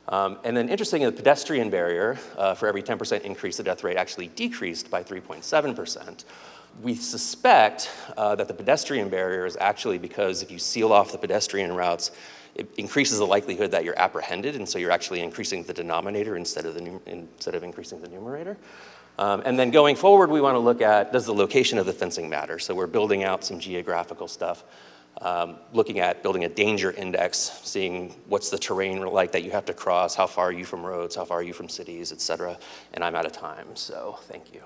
[0.07, 3.97] Um, and then interestingly, the pedestrian barrier, uh, for every 10% increase, the death rate
[3.97, 6.25] actually decreased by 3.7%
[6.81, 11.17] we suspect uh, that the pedestrian barrier is actually because if you seal off the
[11.17, 12.11] pedestrian routes,
[12.55, 16.65] it increases the likelihood that you're apprehended, and so you're actually increasing the denominator instead
[16.65, 18.57] of, the, instead of increasing the numerator.
[19.17, 21.93] Um, and then going forward, we want to look at does the location of the
[21.93, 22.59] fencing matter?
[22.59, 24.63] So we're building out some geographical stuff,
[25.21, 29.65] um, looking at building a danger index, seeing what's the terrain like that you have
[29.65, 32.19] to cross, how far are you from roads, how far are you from cities, et
[32.19, 32.57] cetera.
[32.93, 34.61] And I'm out of time, so thank you.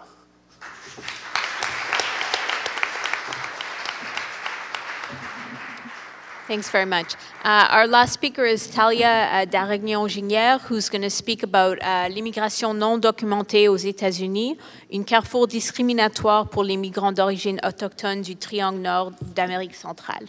[6.49, 7.13] Thanks very much.
[7.43, 12.73] Uh, our last speaker is Talia uh, Darignon-Ginière, who's going to speak about uh, l'immigration
[12.73, 14.57] non documentée aux États-Unis,
[14.91, 20.25] une carrefour discriminatoire pour les migrants d'origine autochtone du Triangle Nord d'Amérique centrale.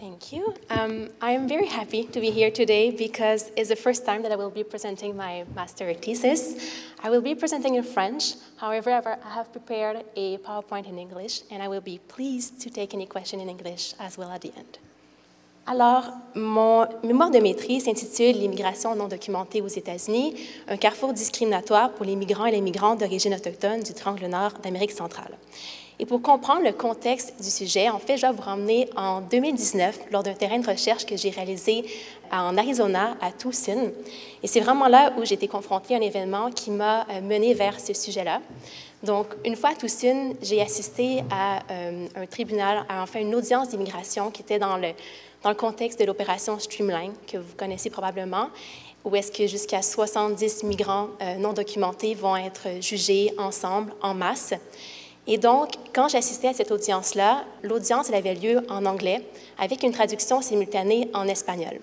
[0.00, 0.54] Thank you.
[0.70, 4.32] Um, I am very happy to be here today because it's the first time that
[4.32, 6.56] I will be presenting my master thesis.
[7.04, 8.32] I will be presenting in French.
[8.56, 12.94] However, I have prepared a PowerPoint in English, and I will be pleased to take
[12.94, 14.78] any question in English as well at the end.
[15.66, 20.34] Alors, mon mémoire de maîtrise s'intitule L'immigration non documentée aux États-Unis,
[20.66, 24.92] un carrefour discriminatoire pour les migrants et les migrantes d'origine autochtone du Triangle Nord d'Amérique
[24.92, 25.36] centrale.
[26.00, 30.06] Et pour comprendre le contexte du sujet, en fait, je vais vous ramener en 2019
[30.10, 31.84] lors d'un terrain de recherche que j'ai réalisé
[32.32, 33.92] en Arizona, à Tucson.
[34.42, 37.52] Et c'est vraiment là où j'ai été confrontée à un événement qui m'a euh, mené
[37.52, 38.40] vers ce sujet-là.
[39.02, 43.68] Donc, une fois à Tucson, j'ai assisté à euh, un tribunal, à enfin une audience
[43.68, 44.92] d'immigration qui était dans le,
[45.42, 48.48] dans le contexte de l'opération Streamline, que vous connaissez probablement,
[49.04, 54.54] où est-ce que jusqu'à 70 migrants euh, non documentés vont être jugés ensemble, en masse.
[55.32, 59.22] Et donc, quand j'assistais à cette audience-là, l'audience avait lieu en anglais
[59.60, 61.78] avec une traduction simultanée en espagnol.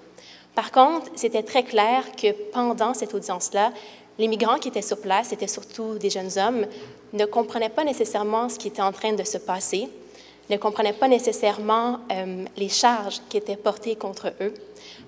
[0.53, 3.71] Par contre, c'était très clair que pendant cette audience-là,
[4.19, 6.65] les migrants qui étaient sur place, c'était surtout des jeunes hommes,
[7.13, 9.87] ne comprenaient pas nécessairement ce qui était en train de se passer,
[10.49, 14.53] ne comprenaient pas nécessairement euh, les charges qui étaient portées contre eux,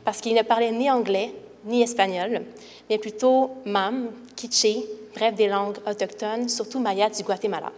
[0.05, 1.33] parce qu'ils ne parlaient ni anglais
[1.65, 2.43] ni espagnol,
[2.89, 7.73] mais plutôt mam, quiché, bref, des langues autochtones, surtout maya du Guatemala.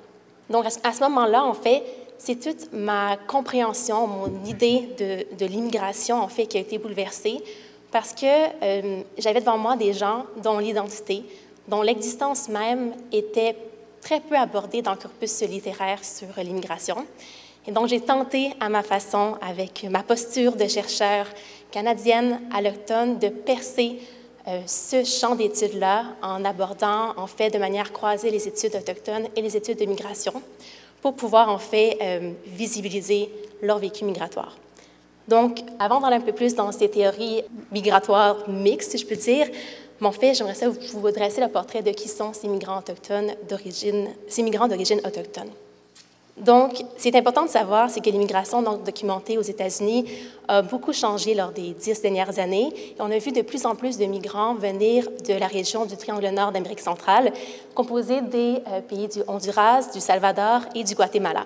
[0.51, 1.83] Donc, à ce moment-là, en fait,
[2.17, 4.89] c'est toute ma compréhension, mon idée
[5.37, 7.41] de, l'immigration, en fait, qui a été bouleversée
[7.91, 11.23] parce que euh, j'avais devant moi des gens dont l'identité,
[11.67, 13.55] dont l'existence même était
[14.01, 17.05] très peu abordée dans le corpus littéraire sur l'immigration.
[17.67, 21.27] Et donc, j'ai tenté à ma façon, avec ma posture de chercheur
[21.71, 23.99] canadienne à l'automne, de percer
[24.47, 29.41] euh, ce champ d'études-là en abordant en fait de manière croisée les études autochtones et
[29.41, 30.33] les études de migration
[31.01, 33.29] pour pouvoir en fait euh, visibiliser
[33.61, 34.57] leur vécu migratoire.
[35.27, 39.47] Donc, avant d'aller un peu plus dans ces théories migratoires mixtes, si je peux dire,
[40.01, 44.09] en fait, j'aimerais ça vous, dresser le portrait de qui sont ces migrants autochtones d'origine,
[44.27, 45.49] ces migrants d'origine autochtone.
[46.37, 50.05] Donc, c'est important de savoir, c'est que l'immigration documentée aux États-Unis
[50.47, 52.69] a beaucoup changé lors des dix dernières années.
[52.99, 56.29] On a vu de plus en plus de migrants venir de la région du Triangle
[56.29, 57.31] Nord d'Amérique centrale,
[57.75, 61.45] composée des euh, pays du Honduras, du Salvador et du Guatemala.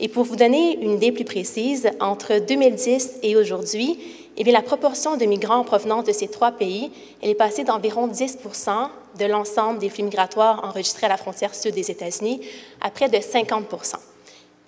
[0.00, 3.98] Et pour vous donner une idée plus précise, entre 2010 et aujourd'hui,
[4.36, 6.90] eh la proportion de migrants en provenance de ces trois pays
[7.22, 11.90] est passée d'environ 10% de l'ensemble des flux migratoires enregistrés à la frontière sud des
[11.90, 12.40] États-Unis
[12.80, 13.68] à près de 50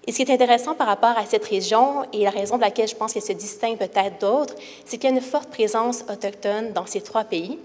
[0.06, 2.88] Et ce qui est intéressant par rapport à cette région, et la raison de laquelle
[2.88, 6.72] je pense qu'elle se distingue peut-être d'autres, c'est qu'il y a une forte présence autochtone
[6.72, 7.58] dans ces trois pays.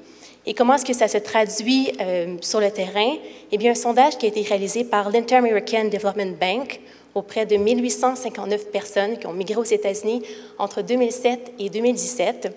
[0.46, 3.16] Et comment est-ce que ça se traduit euh, sur le terrain?
[3.52, 6.80] Eh bien, un sondage qui a été réalisé par l'Inter-American Development Bank
[7.14, 10.24] auprès de 1859 personnes qui ont migré aux États-Unis
[10.58, 12.56] entre 2007 et 2017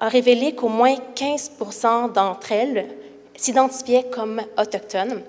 [0.00, 1.52] a révélé qu'au moins 15
[2.14, 2.86] d'entre elles
[3.36, 5.22] s'identifiaient comme autochtones.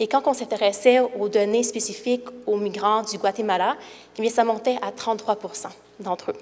[0.00, 3.76] Et quand on s'intéressait aux données spécifiques aux migrants du Guatemala,
[4.18, 5.66] eh ça montait à 33%
[6.00, 6.36] d'entre eux.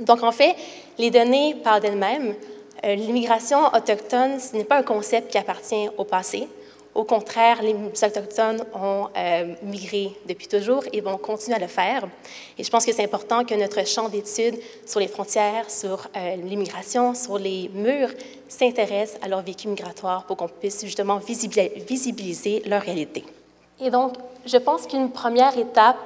[0.00, 0.54] Donc, en fait,
[0.96, 2.36] les données parlent d'elles-mêmes.
[2.84, 6.46] Euh, l'immigration autochtone, ce n'est pas un concept qui appartient au passé.
[6.94, 12.08] Au contraire, les Autochtones ont euh, migré depuis toujours et vont continuer à le faire.
[12.56, 16.36] Et je pense que c'est important que notre champ d'études sur les frontières, sur euh,
[16.36, 18.10] l'immigration, sur les murs,
[18.48, 23.24] s'intéresse à leur vécu migratoire pour qu'on puisse justement visibiliser leur réalité.
[23.80, 24.14] Et donc,
[24.44, 25.98] je pense qu'une première étape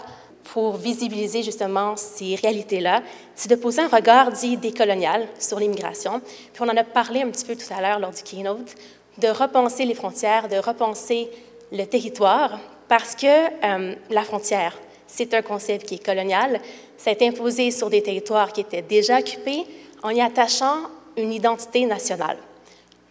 [0.45, 3.03] pour visibiliser justement ces réalités-là,
[3.35, 6.21] c'est de poser un regard dit décolonial sur l'immigration.
[6.53, 8.75] Puis on en a parlé un petit peu tout à l'heure lors du keynote,
[9.19, 11.29] de repenser les frontières, de repenser
[11.71, 12.59] le territoire,
[12.89, 16.61] parce que euh, la frontière, c'est un concept qui est colonial.
[16.97, 19.65] Ça a été imposé sur des territoires qui étaient déjà occupés
[20.03, 20.77] en y attachant
[21.17, 22.39] une identité nationale.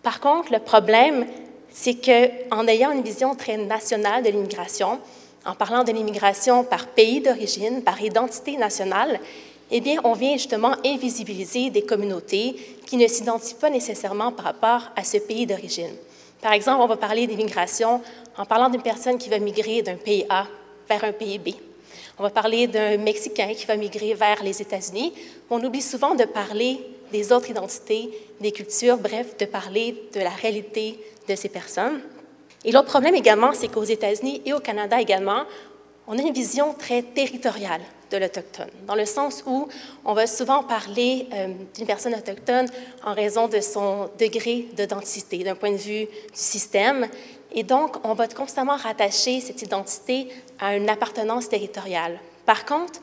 [0.03, 1.27] Par contre, le problème,
[1.69, 4.99] c'est qu'en ayant une vision très nationale de l'immigration,
[5.45, 9.19] en parlant de l'immigration par pays d'origine, par identité nationale,
[9.71, 12.55] eh bien, on vient justement invisibiliser des communautés
[12.85, 15.95] qui ne s'identifient pas nécessairement par rapport à ce pays d'origine.
[16.41, 18.01] Par exemple, on va parler d'immigration
[18.37, 20.47] en parlant d'une personne qui va migrer d'un pays A
[20.89, 21.49] vers un pays B.
[22.19, 25.13] On va parler d'un Mexicain qui va migrer vers les États-Unis.
[25.49, 26.79] On oublie souvent de parler
[27.11, 28.09] des autres identités,
[28.39, 32.01] des cultures, bref, de parler de la réalité de ces personnes.
[32.63, 35.43] Et l'autre problème également, c'est qu'aux États-Unis et au Canada également,
[36.11, 37.79] on a une vision très territoriale
[38.11, 39.69] de l'autochtone, dans le sens où
[40.03, 42.67] on va souvent parler euh, d'une personne autochtone
[43.05, 47.07] en raison de son degré d'authenticité, d'un point de vue du système.
[47.53, 50.27] Et donc, on va constamment rattacher cette identité
[50.59, 52.19] à une appartenance territoriale.
[52.45, 52.99] Par contre,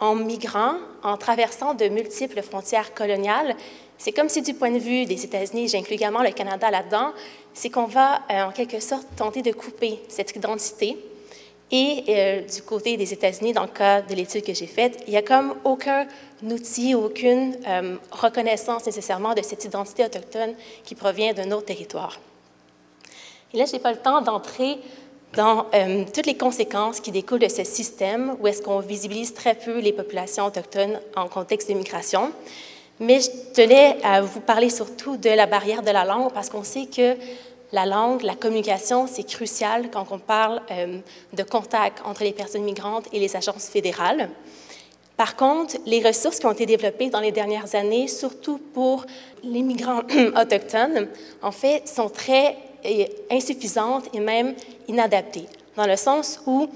[0.00, 0.74] en migrant,
[1.04, 3.54] en traversant de multiples frontières coloniales,
[3.96, 7.12] c'est comme si du point de vue des États-Unis, j'inclus également le Canada là-dedans,
[7.54, 10.98] c'est qu'on va euh, en quelque sorte tenter de couper cette identité
[11.72, 15.10] et euh, du côté des États-Unis, dans le cas de l'étude que j'ai faite, il
[15.10, 16.06] n'y a comme aucun
[16.42, 22.18] outil, aucune euh, reconnaissance nécessairement de cette identité autochtone qui provient d'un autre territoire.
[23.54, 24.78] Et là, je n'ai pas le temps d'entrer
[25.34, 29.54] dans euh, toutes les conséquences qui découlent de ce système où est-ce qu'on visibilise très
[29.54, 32.32] peu les populations autochtones en contexte d'immigration.
[32.98, 36.64] Mais je tenais à vous parler surtout de la barrière de la langue parce qu'on
[36.64, 37.16] sait que
[37.72, 40.98] la langue, la communication, c'est crucial quand on parle euh,
[41.32, 44.28] de contact entre les personnes migrantes et les agences fédérales.
[45.16, 49.04] Par contre, les ressources qui ont été développées dans les dernières années, surtout pour
[49.44, 50.02] les migrants
[50.40, 51.08] autochtones,
[51.42, 54.54] en fait, sont très euh, insuffisantes et même
[54.88, 55.46] inadaptées,
[55.76, 56.68] dans le sens où,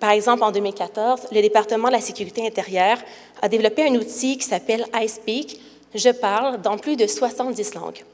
[0.00, 2.98] par exemple, en 2014, le département de la sécurité intérieure
[3.42, 5.60] a développé un outil qui s'appelle iSpeak,
[5.94, 8.04] Je parle, dans plus de 70 langues.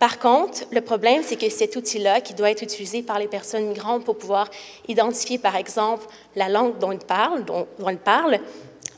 [0.00, 3.66] Par contre, le problème, c'est que cet outil-là, qui doit être utilisé par les personnes
[3.66, 4.48] migrantes pour pouvoir
[4.88, 6.98] identifier, par exemple, la langue dont ils
[7.98, 8.40] parlent,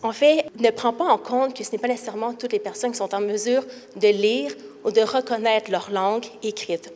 [0.04, 2.92] en fait, ne prend pas en compte que ce n'est pas nécessairement toutes les personnes
[2.92, 3.64] qui sont en mesure
[3.96, 4.52] de lire
[4.84, 6.92] ou de reconnaître leur langue écrite.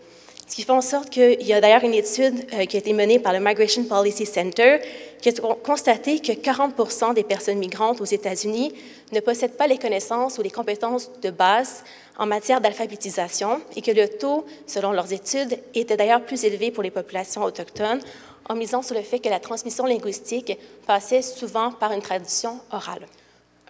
[0.48, 2.92] Ce qui fait en sorte qu'il y a d'ailleurs une étude euh, qui a été
[2.92, 4.78] menée par le Migration Policy Center
[5.20, 5.32] qui a
[5.64, 8.72] constaté que 40% des personnes migrantes aux États-Unis
[9.10, 11.82] ne possèdent pas les connaissances ou les compétences de base
[12.18, 16.82] en matière d'alphabétisation et que le taux, selon leurs études, était d'ailleurs plus élevé pour
[16.82, 18.00] les populations autochtones
[18.48, 20.56] en misant sur le fait que la transmission linguistique
[20.86, 23.06] passait souvent par une traduction orale.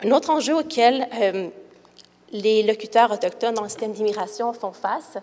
[0.05, 1.49] Un autre enjeu auquel euh,
[2.31, 5.17] les locuteurs autochtones dans le système d'immigration font face,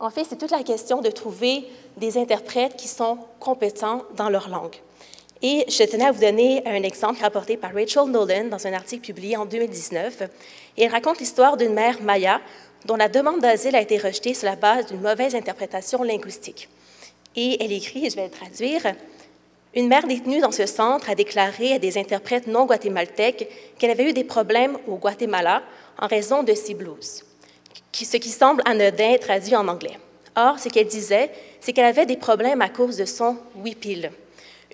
[0.00, 4.48] en fait, c'est toute la question de trouver des interprètes qui sont compétents dans leur
[4.48, 4.76] langue.
[5.42, 9.04] Et je tenais à vous donner un exemple rapporté par Rachel Nolan dans un article
[9.04, 10.22] publié en 2019.
[10.78, 12.40] Elle raconte l'histoire d'une mère maya
[12.86, 16.68] dont la demande d'asile a été rejetée sur la base d'une mauvaise interprétation linguistique.
[17.36, 18.82] Et elle écrit, et je vais le traduire,
[19.74, 23.48] une mère détenue dans ce centre a déclaré à des interprètes non guatémaltèques
[23.78, 25.62] qu'elle avait eu des problèmes au Guatemala
[25.98, 27.24] en raison de ses blues,
[27.92, 29.98] ce qui semble anodin traduit en anglais.
[30.34, 34.10] Or, ce qu'elle disait, c'est qu'elle avait des problèmes à cause de son huipil,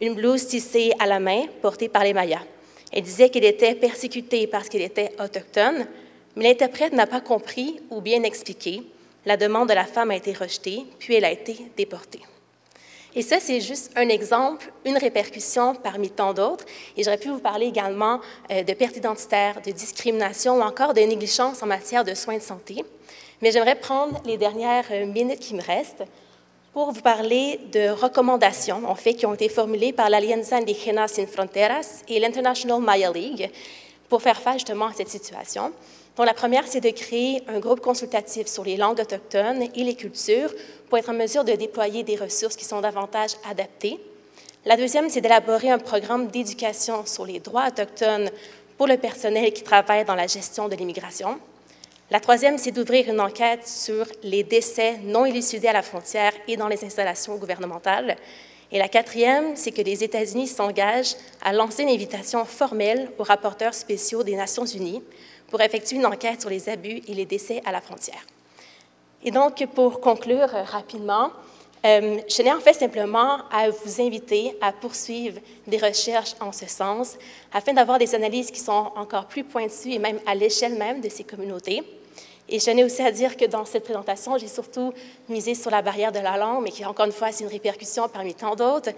[0.01, 2.43] une blouse tissée à la main portée par les Mayas.
[2.93, 5.87] Elle disait qu'elle était persécutée parce qu'elle était autochtone,
[6.37, 8.83] mais l'interprète n'a pas compris ou bien expliqué.
[9.25, 12.21] La demande de la femme a été rejetée, puis elle a été déportée.
[13.17, 16.67] Et ça, c'est juste un exemple, une répercussion parmi tant d'autres.
[16.99, 18.21] Et j'aurais pu vous parler également
[18.51, 22.43] euh, de perte identitaire, de discrimination ou encore de négligence en matière de soins de
[22.43, 22.85] santé.
[23.41, 26.05] Mais j'aimerais prendre les dernières euh, minutes qui me restent
[26.77, 31.27] pour vous parler de recommandations, en fait, qui ont été formulées par l'Alianza Indígena Sin
[31.27, 33.51] Fronteras et l'International Maya League
[34.11, 35.73] pour faire face justement à cette situation.
[36.19, 39.95] Donc, la première, c'est de créer un groupe consultatif sur les langues autochtones et les
[39.95, 40.53] cultures
[40.91, 43.99] pour être en mesure de déployer des ressources qui sont davantage adaptées.
[44.67, 48.29] La deuxième, c'est d'élaborer un programme d'éducation sur les droits autochtones
[48.77, 51.39] pour le personnel qui travaille dans la gestion de l'immigration.
[52.09, 56.57] La troisième, c'est d'ouvrir une enquête sur les décès non élucidés à la frontière et
[56.57, 58.17] dans les installations gouvernementales.
[58.71, 63.75] Et la quatrième, c'est que les États-Unis s'engagent à lancer une invitation formelle aux rapporteurs
[63.75, 65.03] spéciaux des Nations Unies
[65.49, 68.25] pour effectuer une enquête sur les abus et les décès à la frontière.
[69.25, 71.33] Et donc, pour conclure euh, rapidement,
[71.87, 76.67] euh, je n'ai en fait simplement à vous inviter à poursuivre des recherches en ce
[76.67, 77.17] sens
[77.53, 81.09] afin d'avoir des analyses qui sont encore plus pointues et même à l'échelle même de
[81.09, 81.83] ces communautés.
[82.49, 84.93] Et je n'ai aussi à dire que dans cette présentation, j'ai surtout
[85.29, 88.09] misé sur la barrière de la langue, mais qui, encore une fois, c'est une répercussion
[88.09, 88.91] parmi tant d'autres,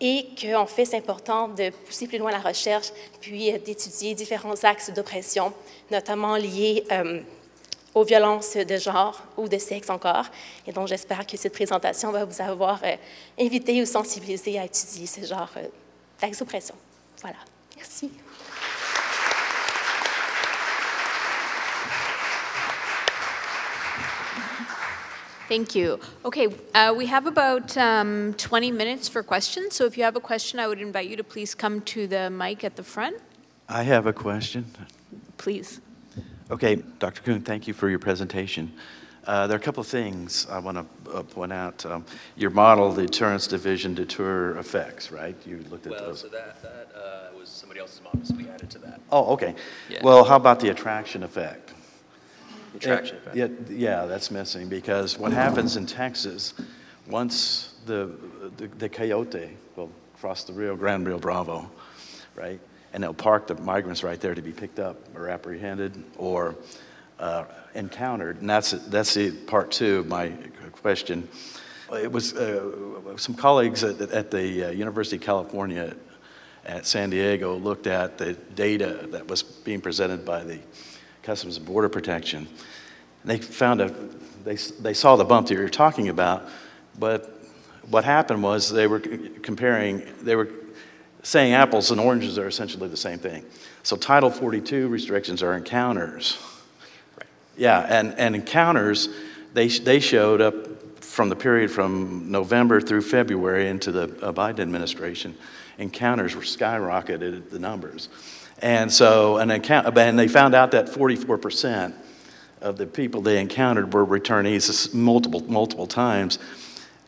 [0.00, 2.88] et qu'en fait, c'est important de pousser plus loin la recherche,
[3.20, 5.52] puis euh, d'étudier différents axes d'oppression,
[5.90, 7.20] notamment liés euh,
[7.96, 10.26] aux violences de genre ou de sexe encore.
[10.66, 12.94] Et donc, j'espère que cette présentation va vous avoir euh,
[13.40, 15.48] invité ou sensibilisé à étudier ce genre
[16.20, 16.74] d'axes d'oppression.
[17.22, 17.38] Voilà.
[17.74, 18.10] Merci.
[25.48, 25.98] Thank you.
[26.24, 29.74] Okay, uh, we have about um, 20 minutes for questions.
[29.74, 32.28] So if you have a question, I would invite you to please come to the
[32.28, 33.16] mic at the front.
[33.70, 34.66] I have a question.
[35.38, 35.80] Please.
[36.48, 37.22] Okay, Dr.
[37.22, 38.72] Coon, thank you for your presentation.
[39.26, 41.84] Uh, there are a couple of things I want to uh, point out.
[41.84, 42.04] Um,
[42.36, 45.34] your model, the deterrence division deter effects, right?
[45.44, 46.20] You looked at well, those.
[46.20, 49.00] so that, that uh, was somebody else's model, so we added to that.
[49.10, 49.56] Oh, okay.
[49.88, 49.98] Yeah.
[50.04, 51.74] Well, how about the attraction effect?
[52.76, 53.70] Attraction Yeah, effect.
[53.70, 56.54] yeah, that's missing because what happens in Texas,
[57.08, 58.12] once the,
[58.56, 59.90] the, the coyote will
[60.20, 61.68] cross the Rio Grande Rio Bravo,
[62.36, 62.60] right?
[62.96, 66.54] And they'll park the migrants right there to be picked up or apprehended or
[67.20, 67.44] uh,
[67.74, 68.40] encountered.
[68.40, 70.32] And that's, that's the part two of my
[70.72, 71.28] question.
[71.92, 75.94] It was uh, some colleagues at, at the uh, University of California
[76.64, 80.58] at San Diego looked at the data that was being presented by the
[81.22, 82.48] Customs and Border Protection.
[83.24, 83.94] And they found a,
[84.42, 86.48] they, they saw the bump that you're talking about,
[86.98, 87.30] but
[87.90, 90.48] what happened was they were comparing, they were
[91.26, 93.44] saying apples and oranges are essentially the same thing.
[93.82, 96.38] So Title 42 restrictions are encounters.
[97.18, 97.26] Right.
[97.56, 99.08] Yeah, and, and encounters,
[99.52, 105.36] they, they showed up from the period from November through February into the Biden administration.
[105.78, 108.08] Encounters were skyrocketed, the numbers.
[108.62, 111.92] And so, an account, and they found out that 44%
[112.60, 116.38] of the people they encountered were returnees multiple, multiple times.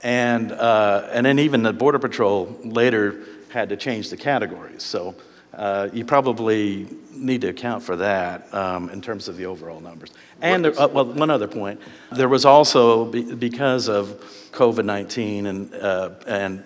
[0.03, 4.83] And, uh, and then even the Border Patrol later had to change the categories.
[4.83, 5.15] So
[5.55, 10.11] uh, you probably need to account for that um, in terms of the overall numbers.
[10.41, 11.81] And there, uh, well, one other point,
[12.13, 14.09] there was also be, because of
[14.53, 16.65] COVID-19 and uh, and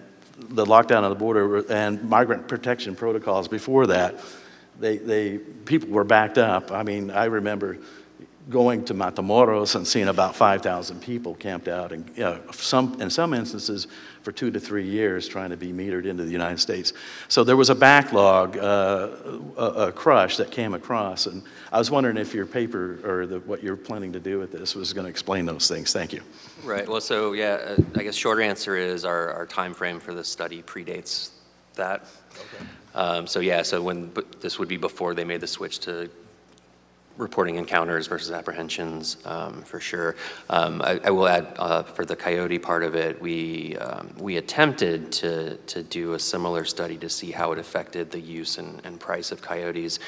[0.48, 4.16] the lockdown of the border and migrant protection protocols before that,
[4.78, 6.72] they, they people were backed up.
[6.72, 7.78] I mean, I remember
[8.50, 13.08] going to Matamoros and seeing about 5,000 people camped out, and you know, some, in
[13.08, 13.86] some instances
[14.22, 16.92] for two to three years trying to be metered into the United States.
[17.28, 19.08] So there was a backlog, uh,
[19.56, 23.40] a, a, crush that came across, and I was wondering if your paper or the,
[23.40, 25.92] what you're planning to do with this was going to explain those things.
[25.92, 26.22] Thank you.
[26.64, 26.88] Right.
[26.88, 30.28] Well, so yeah, uh, I guess short answer is our, our time frame for this
[30.28, 31.30] study predates
[31.74, 32.06] that.
[32.32, 32.66] Okay.
[32.94, 36.10] Um, so yeah, so when this would be before they made the switch to
[37.22, 40.16] reporting encounters versus apprehensions um, for sure.
[40.50, 44.36] Um, I, I, will add uh, for the coyote part of it, we um, we
[44.36, 48.84] attempted to to do a similar study to see how it affected the use and,
[48.84, 50.00] and price of coyotes,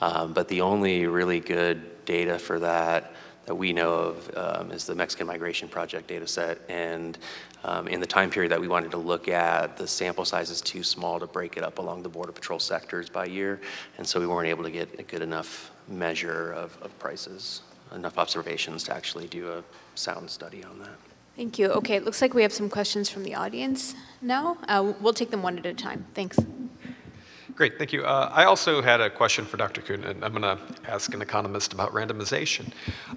[0.00, 3.12] um, but the only really good data for that
[3.48, 6.60] that we know of um, is the Mexican Migration Project data set.
[6.68, 7.16] And
[7.64, 10.60] um, in the time period that we wanted to look at, the sample size is
[10.60, 13.58] too small to break it up along the Border Patrol sectors by year.
[13.96, 17.62] And so we weren't able to get a good enough measure of, of prices,
[17.94, 20.98] enough observations to actually do a sound study on that.
[21.34, 21.68] Thank you.
[21.68, 24.58] Okay, it looks like we have some questions from the audience now.
[24.68, 26.04] Uh, we'll take them one at a time.
[26.12, 26.38] Thanks.
[27.58, 28.04] Great, thank you.
[28.04, 29.80] Uh, I also had a question for Dr.
[29.80, 32.70] Coon, and I'm going to ask an economist about randomization.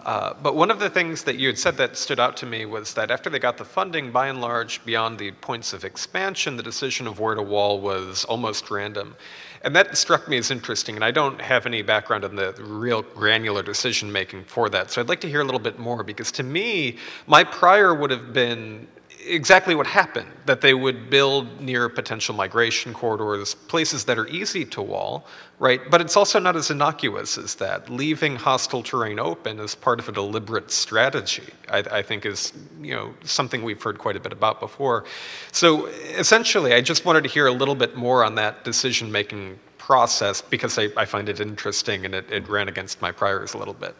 [0.03, 2.65] Uh, but one of the things that you had said that stood out to me
[2.65, 6.57] was that after they got the funding, by and large, beyond the points of expansion,
[6.57, 9.15] the decision of where to wall was almost random.
[9.63, 13.03] And that struck me as interesting, and I don't have any background in the real
[13.03, 14.89] granular decision making for that.
[14.89, 18.09] So I'd like to hear a little bit more, because to me, my prior would
[18.09, 18.87] have been
[19.25, 24.65] exactly what happened that they would build near potential migration corridors, places that are easy
[24.65, 25.25] to wall,
[25.59, 25.81] right?
[25.89, 27.89] But it's also not as innocuous as that.
[27.89, 32.95] Leaving hostile terrain open as part of a deliberate strategy, I, I think, is you
[32.95, 35.05] know something we've heard quite a bit about before.
[35.51, 39.59] So essentially, I just wanted to hear a little bit more on that decision making
[39.77, 43.57] process because I, I find it interesting and it, it ran against my priors a
[43.57, 43.95] little bit.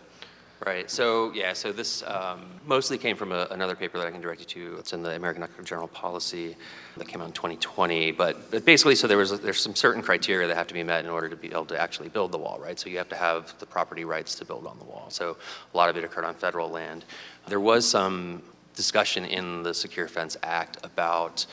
[0.63, 0.91] Right.
[0.91, 1.53] So yeah.
[1.53, 4.77] So this um, mostly came from a, another paper that I can direct you to.
[4.77, 6.55] It's in the American Journal Policy
[6.97, 8.11] that came out in 2020.
[8.11, 11.03] But, but basically, so there was there's some certain criteria that have to be met
[11.03, 12.59] in order to be able to actually build the wall.
[12.61, 12.79] Right.
[12.79, 15.07] So you have to have the property rights to build on the wall.
[15.09, 15.35] So
[15.73, 17.05] a lot of it occurred on federal land.
[17.47, 18.43] There was some
[18.75, 21.47] discussion in the Secure Fence Act about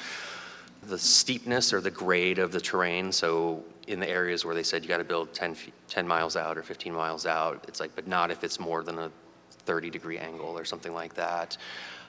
[0.82, 3.10] the steepness or the grade of the terrain.
[3.12, 5.56] So in the areas where they said you got to build 10,
[5.88, 8.98] 10 miles out or 15 miles out, it's like, but not if it's more than
[8.98, 9.10] a
[9.50, 11.56] 30 degree angle or something like that.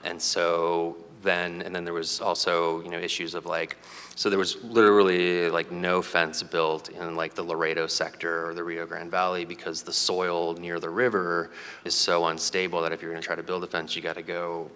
[0.04, 3.76] And so then, and then there was also, you know, issues of like,
[4.14, 8.64] so there was literally like no fence built in like the Laredo sector or the
[8.64, 11.50] Rio Grande Valley because the soil near the river
[11.84, 14.16] is so unstable that if you're going to try to build a fence, you got
[14.16, 14.70] to go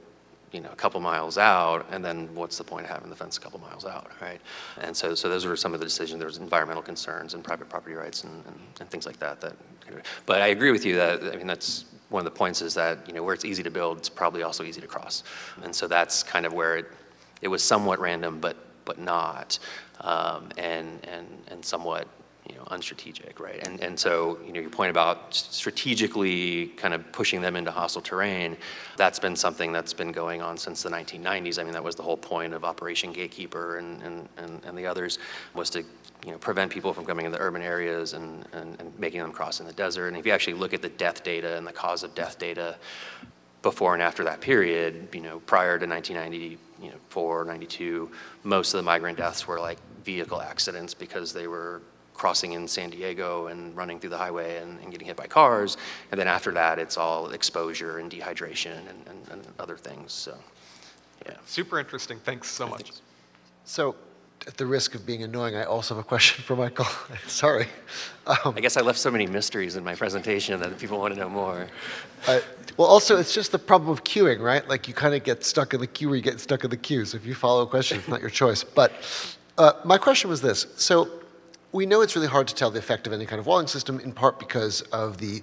[0.54, 3.36] you know, a couple miles out, and then what's the point of having the fence
[3.36, 4.40] a couple miles out, right?
[4.80, 6.20] And so, so those were some of the decisions.
[6.20, 9.40] There was environmental concerns and private property rights and, and, and things like that.
[9.40, 9.54] That,
[10.26, 13.06] but I agree with you that I mean that's one of the points is that
[13.08, 15.24] you know where it's easy to build, it's probably also easy to cross,
[15.64, 16.86] and so that's kind of where it
[17.42, 19.58] it was somewhat random, but but not,
[20.02, 22.06] um, and and and somewhat
[22.48, 23.66] you know, unstrategic, right?
[23.66, 28.02] And, and so, you know, your point about strategically kind of pushing them into hostile
[28.02, 28.56] terrain,
[28.96, 31.58] that's been something that's been going on since the 1990s.
[31.58, 34.86] I mean, that was the whole point of Operation Gatekeeper and, and, and, and the
[34.86, 35.18] others,
[35.54, 35.84] was to,
[36.24, 39.60] you know, prevent people from coming into urban areas and, and, and making them cross
[39.60, 40.08] in the desert.
[40.08, 42.76] And if you actually look at the death data and the cause of death data
[43.62, 48.10] before and after that period, you know, prior to 1994, you know, 92,
[48.42, 51.80] most of the migrant deaths were like vehicle accidents because they were
[52.14, 55.76] crossing in San Diego and running through the highway and, and, getting hit by cars.
[56.10, 60.12] And then after that, it's all exposure and dehydration and, and, and other things.
[60.12, 60.36] So,
[61.26, 61.34] yeah.
[61.44, 62.18] Super interesting.
[62.20, 62.92] Thanks so much.
[63.64, 63.96] So,
[64.46, 66.86] at the risk of being annoying, I also have a question for Michael.
[67.26, 67.66] Sorry.
[68.26, 71.20] Um, I guess I left so many mysteries in my presentation that people want to
[71.20, 71.66] know more.
[72.26, 72.40] Uh,
[72.76, 74.66] well, also, it's just the problem of queuing, right?
[74.68, 76.76] Like, you kind of get stuck in the queue or you get stuck in the
[76.76, 77.04] queue.
[77.06, 78.64] So, if you follow a question, it's not your choice.
[78.64, 78.92] But
[79.56, 80.66] uh, my question was this.
[80.76, 81.08] So,
[81.74, 83.98] we know it's really hard to tell the effect of any kind of walling system,
[83.98, 85.42] in part because of the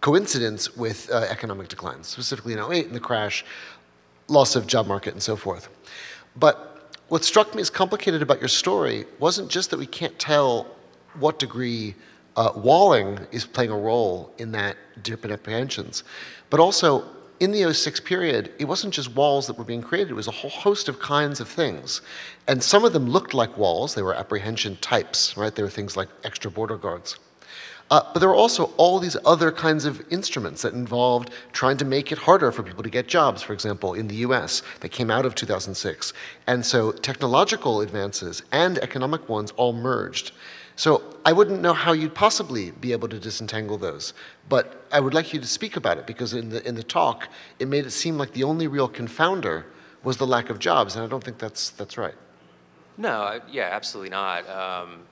[0.00, 3.44] coincidence with uh, economic declines, specifically in 08 and the crash,
[4.28, 5.68] loss of job market, and so forth.
[6.36, 10.68] But what struck me as complicated about your story wasn't just that we can't tell
[11.18, 11.96] what degree
[12.36, 16.04] uh, walling is playing a role in that dip in apprehensions,
[16.48, 17.04] but also
[17.42, 20.30] in the 06 period, it wasn't just walls that were being created, it was a
[20.30, 22.00] whole host of kinds of things.
[22.46, 25.52] And some of them looked like walls, they were apprehension types, right?
[25.52, 27.18] They were things like extra border guards.
[27.90, 31.84] Uh, but there were also all these other kinds of instruments that involved trying to
[31.84, 35.10] make it harder for people to get jobs, for example, in the US, that came
[35.10, 36.12] out of 2006.
[36.46, 40.30] And so technological advances and economic ones all merged.
[40.76, 44.14] So I wouldn't know how you'd possibly be able to disentangle those.
[44.48, 47.28] But I would like you to speak about it because in the, in the talk,
[47.58, 49.64] it made it seem like the only real confounder
[50.02, 52.14] was the lack of jobs, and I don't think that's, that's right.
[52.98, 54.48] No, yeah, absolutely not.
[54.48, 55.02] Um,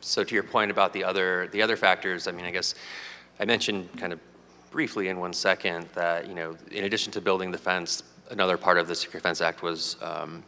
[0.00, 2.74] so to your point about the other, the other factors, I mean, I guess
[3.38, 4.20] I mentioned kind of
[4.70, 8.78] briefly in one second that, you know, in addition to building the fence, another part
[8.78, 10.42] of the Secure Fence Act was um,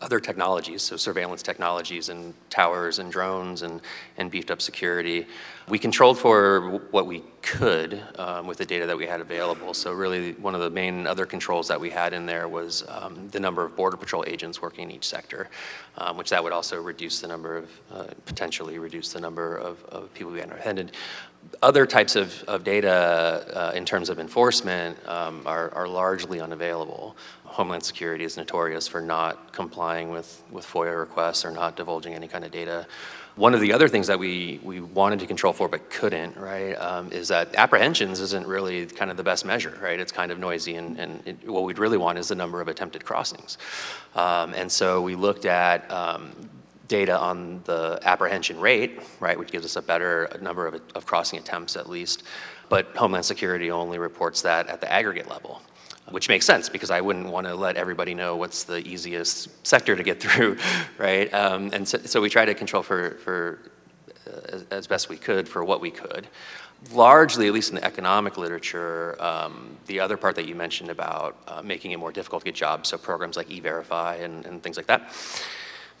[0.00, 3.80] other technologies, so surveillance technologies and towers and drones and,
[4.16, 5.26] and beefed up security.
[5.68, 9.74] We controlled for what we could um, with the data that we had available.
[9.74, 13.28] So really one of the main other controls that we had in there was um,
[13.28, 15.48] the number of Border Patrol agents working in each sector,
[15.98, 19.84] um, which that would also reduce the number of, uh, potentially reduce the number of,
[19.84, 20.92] of people we had apprehended.
[21.60, 27.16] Other types of, of data uh, in terms of enforcement um, are, are largely unavailable.
[27.52, 32.26] Homeland Security is notorious for not complying with, with FOIA requests or not divulging any
[32.26, 32.86] kind of data.
[33.36, 36.74] One of the other things that we, we wanted to control for but couldn't, right,
[36.74, 40.00] um, is that apprehensions isn't really kind of the best measure, right?
[40.00, 42.68] It's kind of noisy, and, and it, what we'd really want is the number of
[42.68, 43.58] attempted crossings.
[44.14, 46.32] Um, and so we looked at um,
[46.88, 51.38] data on the apprehension rate, right, which gives us a better number of, of crossing
[51.38, 52.24] attempts at least.
[52.68, 55.62] But Homeland Security only reports that at the aggregate level
[56.10, 59.96] which makes sense because I wouldn't want to let everybody know what's the easiest sector
[59.96, 60.58] to get through,
[60.98, 61.32] right?
[61.32, 63.58] Um, and so, so, we try to control for, for
[64.26, 66.26] uh, as, best we could for what we could.
[66.92, 71.36] Largely, at least in the economic literature, um, the other part that you mentioned about
[71.46, 74.76] uh, making it more difficult to get jobs, so programs like E-Verify and, and things
[74.76, 75.12] like that,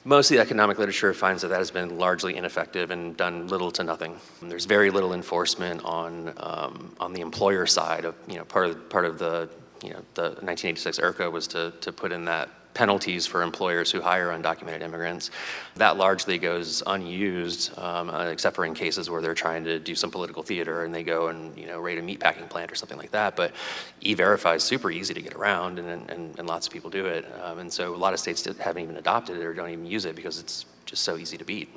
[0.04, 3.70] most of the economic literature finds that that has been largely ineffective and done little
[3.70, 4.16] to nothing.
[4.40, 8.66] And there's very little enforcement on um, on the employer side of you know part
[8.66, 9.48] of part of the
[9.82, 14.00] you know, the 1986 IRCA was to, to put in that penalties for employers who
[14.00, 15.30] hire undocumented immigrants.
[15.76, 19.94] That largely goes unused, um, uh, except for in cases where they're trying to do
[19.94, 22.98] some political theater and they go and you know raid a meatpacking plant or something
[22.98, 23.36] like that.
[23.36, 23.52] But
[24.00, 27.26] E-Verify is super easy to get around, and, and, and lots of people do it.
[27.42, 30.04] Um, and so a lot of states haven't even adopted it or don't even use
[30.04, 31.68] it because it's just so easy to beat.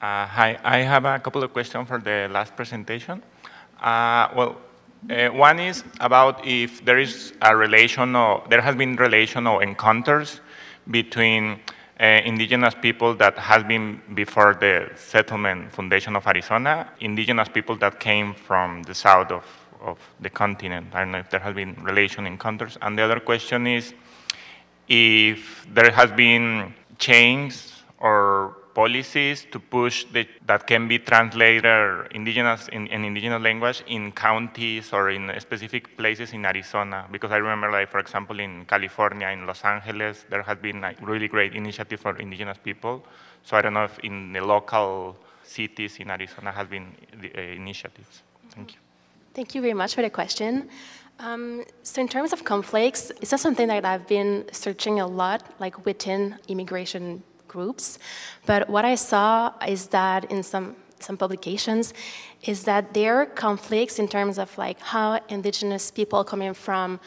[0.00, 3.22] Uh, hi, I have a couple of questions for the last presentation.
[3.80, 4.56] Uh, well,
[5.10, 9.62] uh, one is about if there is a relation or there has been relation or
[9.62, 10.40] encounters
[10.90, 11.60] between
[12.00, 17.98] uh, indigenous people that has been before the settlement foundation of Arizona, indigenous people that
[18.00, 19.44] came from the south of,
[19.80, 20.88] of the continent.
[20.92, 22.76] I don't know if there has been relation encounters.
[22.82, 23.94] And the other question is
[24.88, 27.56] if there has been change
[27.98, 34.12] or policies to push the, that can be translated indigenous in, in, indigenous language in
[34.12, 37.08] counties or in specific places in Arizona.
[37.10, 40.98] Because I remember, like for example, in California, in Los Angeles, there has been like
[41.00, 43.02] really great initiative for indigenous people.
[43.44, 46.86] So I don't know if in the local cities in Arizona has been
[47.22, 48.22] the, uh, initiatives.
[48.50, 48.78] Thank you.
[49.32, 50.68] Thank you very much for the question.
[51.18, 55.40] Um, so in terms of conflicts, it's not something that I've been searching a lot,
[55.58, 57.98] like within immigration groups.
[58.44, 61.92] But what I saw is that in some some publications
[62.42, 67.00] is that there are conflicts in terms of like how indigenous people coming from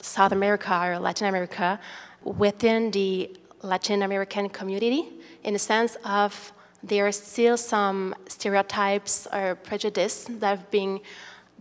[0.00, 1.78] South America or Latin America
[2.22, 3.30] within the
[3.62, 5.08] Latin American community
[5.44, 11.00] in the sense of there are still some stereotypes or prejudice that have been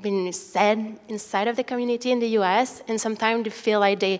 [0.01, 4.19] been said inside of the community in the US and sometimes they feel like they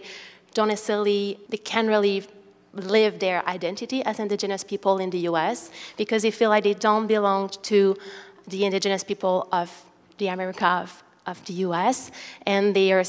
[0.54, 2.28] don't necessarily they can't really
[2.74, 7.08] live their identity as indigenous people in the US because they feel like they don't
[7.08, 7.98] belong to
[8.48, 9.70] the indigenous people of
[10.18, 12.12] the America of, of the US
[12.46, 13.04] and they are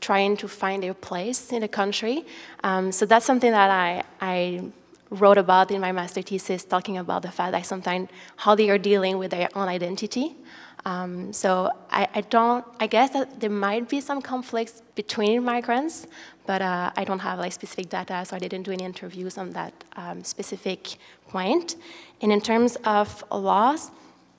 [0.00, 2.24] trying to find their place in the country.
[2.62, 4.62] Um, so that's something that I, I
[5.10, 8.78] wrote about in my master thesis, talking about the fact that sometimes how they are
[8.78, 10.36] dealing with their own identity.
[10.84, 12.64] Um, so I, I, don't.
[12.78, 16.06] I guess that there might be some conflicts between migrants,
[16.48, 19.50] but uh, I don't have like specific data, so I didn't do any interviews on
[19.50, 20.80] that um, specific
[21.28, 21.76] point.
[22.22, 23.90] And in terms of laws,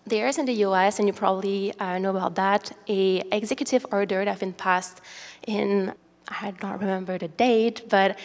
[0.07, 4.25] there is in the U.S., and you probably uh, know about that, a executive order
[4.25, 5.01] that has been passed
[5.45, 5.93] in
[6.41, 8.17] I don't remember the date, but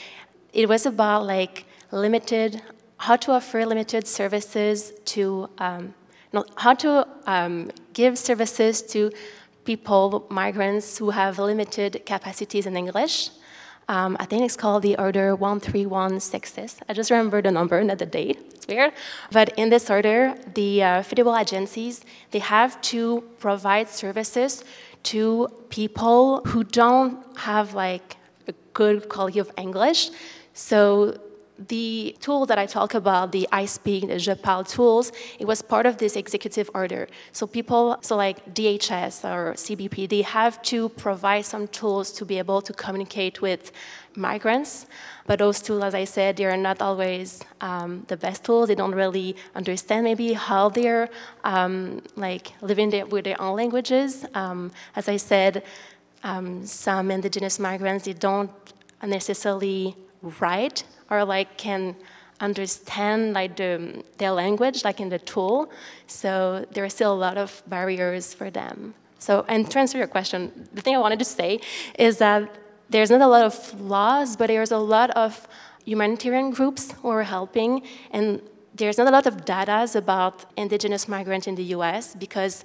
[0.53, 2.63] it was about like limited
[2.99, 5.95] how to offer limited services to um,
[6.57, 9.11] how to um, give services to
[9.65, 13.31] people, migrants who have limited capacities in English.
[13.89, 16.81] Um, I think it's called the Order 13166.
[16.89, 18.39] I just remember the number, not the date.
[18.55, 18.93] It's weird.
[19.31, 24.65] But in this order, the uh, federal agencies, they have to provide services
[25.05, 28.17] to people who don't have like
[28.49, 30.11] a good quality of English.
[30.55, 31.19] So
[31.59, 35.99] the tool that I talk about, the iSpeak, the JeParle tools, it was part of
[35.99, 37.07] this executive order.
[37.33, 42.39] So people, so like DHS or CBP, they have to provide some tools to be
[42.39, 43.71] able to communicate with
[44.17, 44.87] migrants.
[45.27, 48.69] But those tools, as I said, they are not always um, the best tools.
[48.69, 51.09] They don't really understand maybe how they're
[51.45, 54.25] um, like living with their own languages.
[54.35, 55.63] Um, as I said,
[56.25, 58.51] um, some indigenous migrants, they don't
[59.03, 59.97] necessarily
[60.41, 61.97] write or like can
[62.41, 65.71] understand like the, their language like in the tool.
[66.07, 68.95] So there are still a lot of barriers for them.
[69.19, 71.61] So and to answer your question the thing i wanted to say
[71.99, 72.41] is that
[72.91, 75.49] there's not a lot of laws but there's a lot of
[75.87, 78.27] humanitarian groups who are helping and
[78.75, 82.65] there's not a lot of data about indigenous migrants in the us because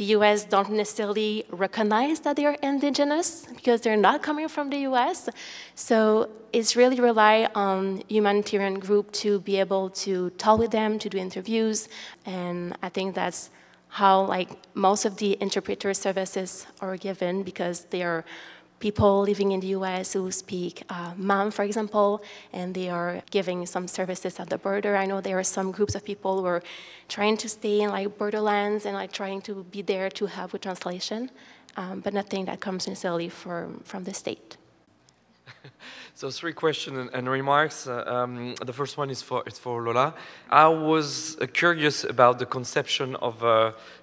[0.00, 4.78] the US don't necessarily recognize that they are indigenous because they're not coming from the
[4.90, 5.28] US.
[5.74, 11.10] So it's really rely on humanitarian group to be able to talk with them, to
[11.10, 11.86] do interviews,
[12.24, 13.50] and I think that's
[13.88, 18.24] how like most of the interpreter services are given because they are
[18.80, 22.22] people living in the US who speak uh, Mam, for example,
[22.52, 24.96] and they are giving some services at the border.
[24.96, 26.62] I know there are some groups of people who are
[27.08, 30.62] trying to stay in like borderlands and like trying to be there to help with
[30.62, 31.30] translation,
[31.76, 34.56] um, but nothing that comes necessarily from, from the state.
[36.20, 37.86] So three questions and, remarks.
[37.86, 40.12] Uh, um, the first one is for, for Lola.
[40.50, 43.42] I was uh, curious about the conception of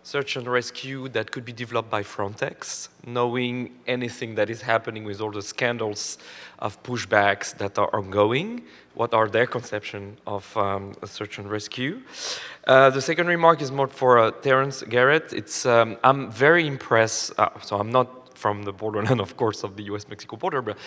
[0.02, 5.22] search and rescue that could be developed by Frontex, knowing anything that is happening with
[5.22, 6.18] all the scandals
[6.58, 8.64] of pushbacks that are ongoing.
[8.96, 12.02] What are their conception of um, search and rescue?
[12.66, 15.34] Uh, the second remark is more for uh, Terence Garrett.
[15.34, 19.76] It's, um, I'm very impressed, uh, so I'm not from the borderland, of course, of
[19.76, 20.78] the US-Mexico border, but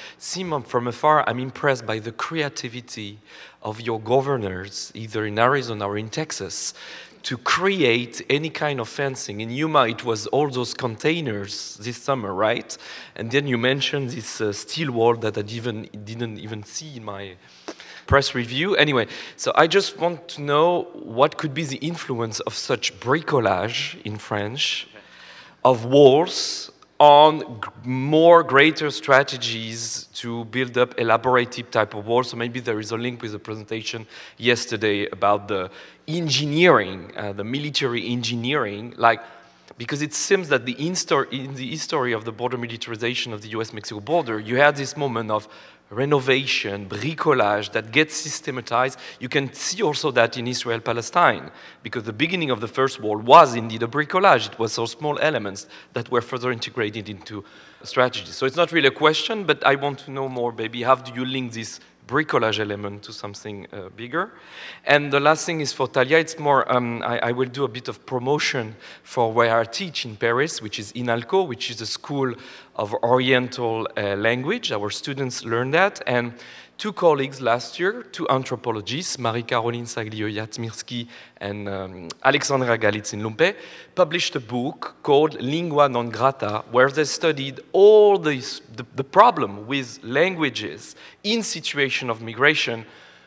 [0.66, 3.18] from afar, I'm impressed by the creativity
[3.62, 6.74] of your governors, either in Arizona or in Texas,
[7.22, 9.40] to create any kind of fencing.
[9.40, 12.76] In Yuma, it was all those containers this summer, right?
[13.16, 17.04] And then you mentioned this uh, steel wall that I even, didn't even see in
[17.04, 17.36] my
[18.06, 18.74] press review.
[18.76, 24.00] Anyway, so I just want to know what could be the influence of such bricolage
[24.02, 24.88] in French,
[25.62, 26.70] of walls
[27.00, 32.28] on more greater strategies to build up elaborative type of walls.
[32.28, 35.70] So maybe there is a link with the presentation yesterday about the
[36.06, 39.22] engineering, uh, the military engineering, like
[39.78, 44.00] because it seems that the in, the history of the border militarization of the US-Mexico
[44.00, 45.48] border, you had this moment of
[45.90, 48.98] renovation, bricolage that gets systematized.
[49.18, 51.50] You can see also that in Israel Palestine,
[51.82, 54.46] because the beginning of the first wall was indeed a bricolage.
[54.52, 57.44] It was those small elements that were further integrated into
[57.82, 58.30] strategy.
[58.30, 61.12] So it's not really a question, but I want to know more, maybe, how do
[61.12, 61.80] you link this
[62.10, 64.32] bricolage element to something uh, bigger.
[64.84, 67.68] And the last thing is for Talia, it's more, um, I, I, will do a
[67.68, 71.86] bit of promotion for where I teach in Paris, which is INALCO, which is a
[71.86, 72.34] school
[72.74, 74.72] of Oriental uh, language.
[74.72, 76.02] Our students learn that.
[76.06, 76.34] And
[76.80, 81.06] two colleagues last year, two anthropologists, Marie-Caroline Saglio-Yatzimirsky
[81.36, 83.54] and um, Alexandra Galitzine-Loumpet,
[83.94, 89.66] published a book called Lingua non grata, where they studied all this, the, the problem
[89.66, 92.86] with languages in situation of migration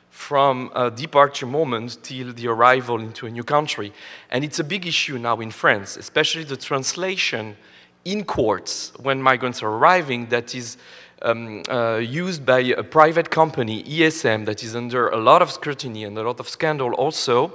[0.09, 3.93] from a departure moment till the arrival into a new country.
[4.31, 7.55] And it's a big issue now in France, especially the translation
[8.03, 10.77] in courts when migrants are arriving that is
[11.24, 16.03] um, uh, used by a private company, ESM, that is under a lot of scrutiny
[16.03, 17.53] and a lot of scandal also.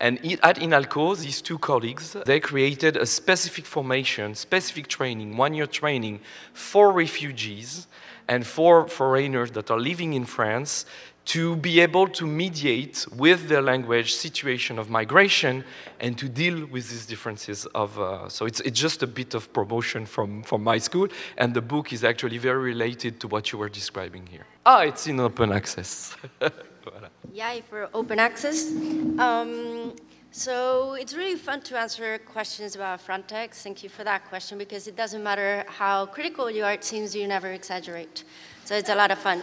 [0.00, 6.20] And at INALCO, these two colleagues, they created a specific formation, specific training, one-year training
[6.52, 7.88] for refugees
[8.28, 10.84] and for foreigners that are living in France
[11.28, 15.62] to be able to mediate with their language situation of migration
[16.00, 19.52] and to deal with these differences of uh, so it's, it's just a bit of
[19.52, 21.06] promotion from, from my school
[21.36, 25.06] and the book is actually very related to what you were describing here ah it's
[25.06, 27.10] in open access voilà.
[27.32, 28.72] yeah for open access
[29.18, 29.92] um,
[30.30, 33.62] so it's really fun to answer questions about Frontex.
[33.62, 37.16] Thank you for that question because it doesn't matter how critical you are, it seems
[37.16, 38.24] you never exaggerate.
[38.66, 39.42] So it's a lot of fun.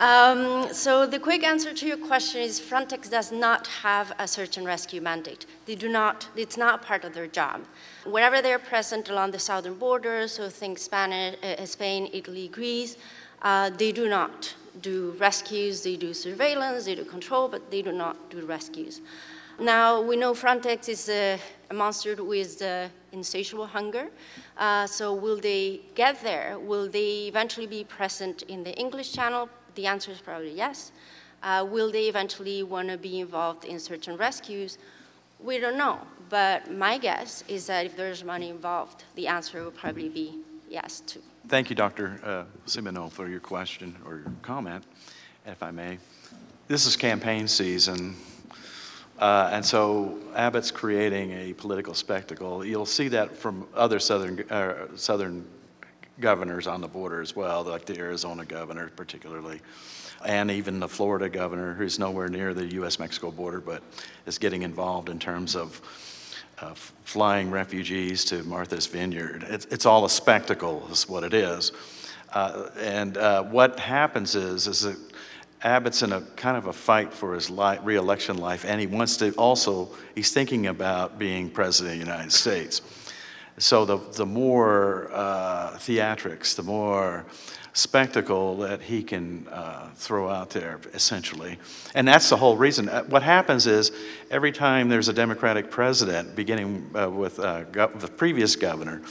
[0.00, 4.58] Um, so the quick answer to your question is Frontex does not have a search
[4.58, 5.46] and rescue mandate.
[5.64, 7.62] They do not, it's not part of their job.
[8.04, 12.98] Wherever they're present along the southern border, so think Spanish, uh, Spain, Italy, Greece,
[13.40, 17.92] uh, they do not do rescues, they do surveillance, they do control, but they do
[17.92, 19.00] not do rescues.
[19.58, 21.38] Now, we know Frontex is a,
[21.70, 24.08] a monster with uh, insatiable hunger.
[24.58, 26.58] Uh, so will they get there?
[26.58, 30.90] Will they eventually be present in the English channel, the answer is probably yes.
[31.42, 34.78] Uh, will they eventually want to be involved in search and rescues?
[35.38, 39.70] We don't know, but my guess is that if there's money involved, the answer will
[39.70, 41.22] probably be yes too.
[41.48, 42.18] Thank you, Dr.
[42.24, 44.82] Uh, Simino, for your question or your comment,
[45.46, 45.98] if I may.
[46.66, 48.16] This is campaign season,
[49.20, 52.64] uh, and so Abbott's creating a political spectacle.
[52.64, 55.46] You'll see that from other southern, uh, southern
[56.20, 59.60] governors on the border as well, like the Arizona governor particularly,
[60.24, 62.98] and even the Florida governor, who's nowhere near the U.S.
[62.98, 63.82] Mexico border, but
[64.26, 65.80] is getting involved in terms of
[66.58, 69.44] uh, flying refugees to Martha's Vineyard.
[69.48, 71.72] It's, it's, all a spectacle, is what it is.
[72.32, 74.96] Uh, and uh, what happens is, is that
[75.62, 79.16] Abbott's in a kind of a fight for his life, reelection life, and he wants
[79.18, 82.82] to also, he's thinking about being president of the United States.
[83.58, 87.24] So the, the more uh, theatrics, the more
[87.72, 91.58] spectacle that he can uh, throw out there, essentially.
[91.94, 92.88] And that's the whole reason.
[92.88, 93.92] Uh, what happens is
[94.30, 99.02] every time there's a Democratic president, beginning uh, with uh, the previous governor,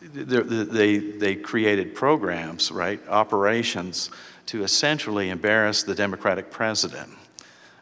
[0.00, 4.10] they, they created programs, right, operations,
[4.46, 7.10] to essentially embarrass the Democratic president,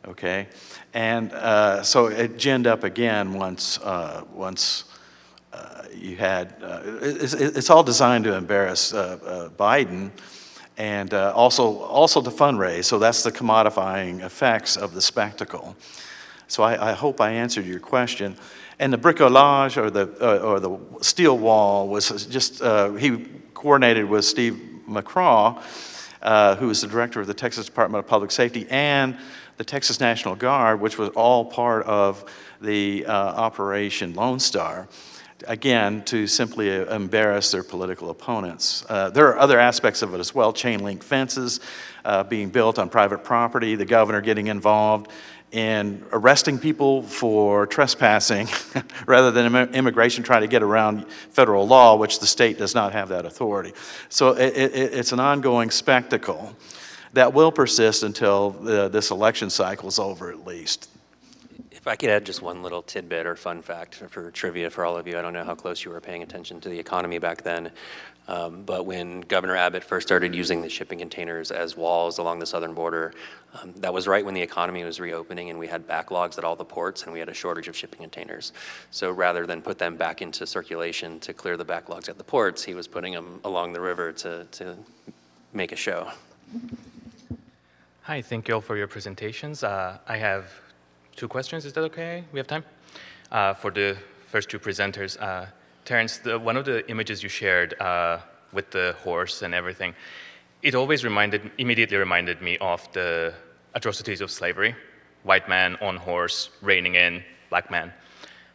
[0.06, 0.48] okay?
[0.94, 4.84] And uh, so it ginned up again once, uh, once
[5.96, 10.10] you had, uh, it's, it's, all designed to embarrass uh, uh, Biden
[10.76, 12.84] and also, also to fundraise.
[12.84, 15.76] So that's the commodifying effects of the spectacle.
[16.48, 18.36] So I, I hope I answered your question.
[18.78, 24.08] And the bricolage or the, uh, or the steel wall was just, uh, he coordinated
[24.08, 25.62] with Steve McCraw,
[26.22, 29.16] uh, who was the director of the Texas Department of Public Safety, and
[29.56, 32.24] the Texas National Guard, which was all part of
[32.60, 34.88] the uh, Operation Lone Star
[35.46, 38.84] again, to simply embarrass their political opponents.
[38.88, 41.60] Uh, there are other aspects of it as well chain link fences
[42.04, 45.10] uh, being built on private property, the governor getting involved,
[45.52, 48.48] in arresting people for trespassing
[49.06, 53.08] rather than immigration trying to get around federal law, which the state does not have
[53.10, 53.72] that authority.
[54.08, 56.56] So it, it, it's an ongoing spectacle
[57.12, 60.90] that will persist until uh, this election cycle is over, at least.
[61.84, 64.96] If I could add just one little tidbit or fun fact for trivia for all
[64.96, 67.42] of you, I don't know how close you were paying attention to the economy back
[67.42, 67.70] then,
[68.26, 72.46] um, but when Governor Abbott first started using the shipping containers as walls along the
[72.46, 73.12] southern border,
[73.60, 76.56] um, that was right when the economy was reopening and we had backlogs at all
[76.56, 78.54] the ports and we had a shortage of shipping containers.
[78.90, 82.64] So rather than put them back into circulation to clear the backlogs at the ports,
[82.64, 84.74] he was putting them along the river to, to
[85.52, 86.10] make a show.
[88.04, 89.62] Hi, thank you all for your presentations.
[89.62, 90.50] Uh, I have
[91.14, 91.64] two questions.
[91.64, 92.24] Is that okay?
[92.32, 92.64] We have time?
[93.30, 93.96] Uh, for the
[94.26, 95.20] first two presenters.
[95.20, 95.46] Uh,
[95.84, 98.18] Terence, the, one of the images you shared uh,
[98.52, 99.94] with the horse and everything,
[100.62, 103.34] it always reminded, immediately reminded me of the
[103.74, 104.74] atrocities of slavery.
[105.22, 107.92] White man on horse, reining in, black man.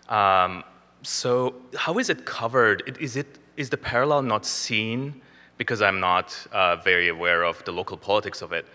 [0.09, 0.63] Um,
[1.03, 2.97] so how is it covered?
[2.99, 5.21] Is, it, is the parallel not seen
[5.57, 8.65] because I'm not uh, very aware of the local politics of it?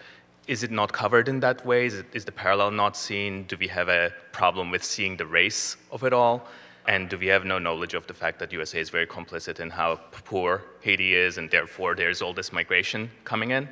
[0.46, 1.86] Is it not covered in that way?
[1.86, 3.44] Is, it, is, the parallel not seen?
[3.44, 6.46] Do we have a problem with seeing the race of it all?
[6.86, 9.70] And do we have no knowledge of the fact that USA is very complicit in
[9.70, 13.68] how poor Haiti is, and therefore there's all this migration coming in,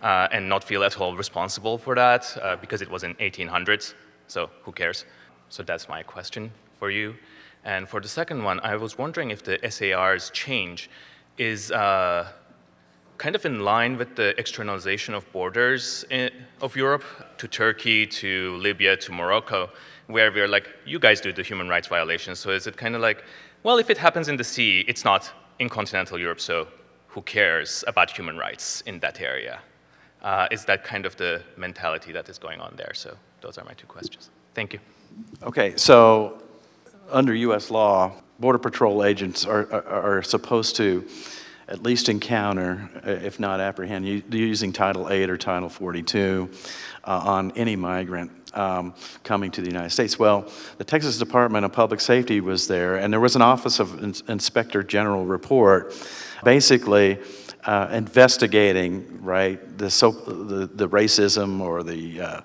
[0.00, 3.92] uh, and not feel at all responsible for that uh, because it was in 1800s?
[4.26, 5.04] So who cares?
[5.50, 7.14] So that's my question for you.
[7.64, 10.88] And for the second one, I was wondering if the SAR's change
[11.36, 12.28] is uh,
[13.18, 17.04] kind of in line with the externalization of borders in, of Europe
[17.38, 19.70] to Turkey, to Libya, to Morocco,
[20.06, 22.38] where we're like, you guys do the human rights violations.
[22.38, 23.24] So is it kind of like,
[23.62, 26.68] well, if it happens in the sea, it's not in continental Europe, so
[27.08, 29.60] who cares about human rights in that area?
[30.22, 32.92] Uh, is that kind of the mentality that is going on there?
[32.94, 34.30] So those are my two questions.
[34.54, 34.80] Thank you.
[35.42, 36.42] Okay, so
[37.10, 37.70] under U.S.
[37.70, 41.06] law, Border Patrol agents are, are, are supposed to
[41.68, 46.50] at least encounter, uh, if not apprehend, using Title 8 or Title 42
[47.04, 50.18] uh, on any migrant um, coming to the United States.
[50.18, 50.48] Well,
[50.78, 54.82] the Texas Department of Public Safety was there, and there was an Office of Inspector
[54.84, 55.94] General report
[56.44, 57.18] basically
[57.64, 62.40] uh, investigating, right, the, so, the, the racism or the uh,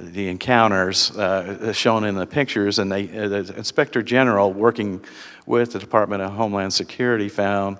[0.00, 5.04] the encounters uh, shown in the pictures, and they, uh, the inspector general working
[5.44, 7.78] with the Department of Homeland Security found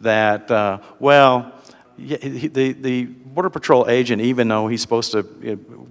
[0.00, 1.52] that, uh, well,
[1.98, 5.22] the, the Border Patrol agent, even though he's supposed to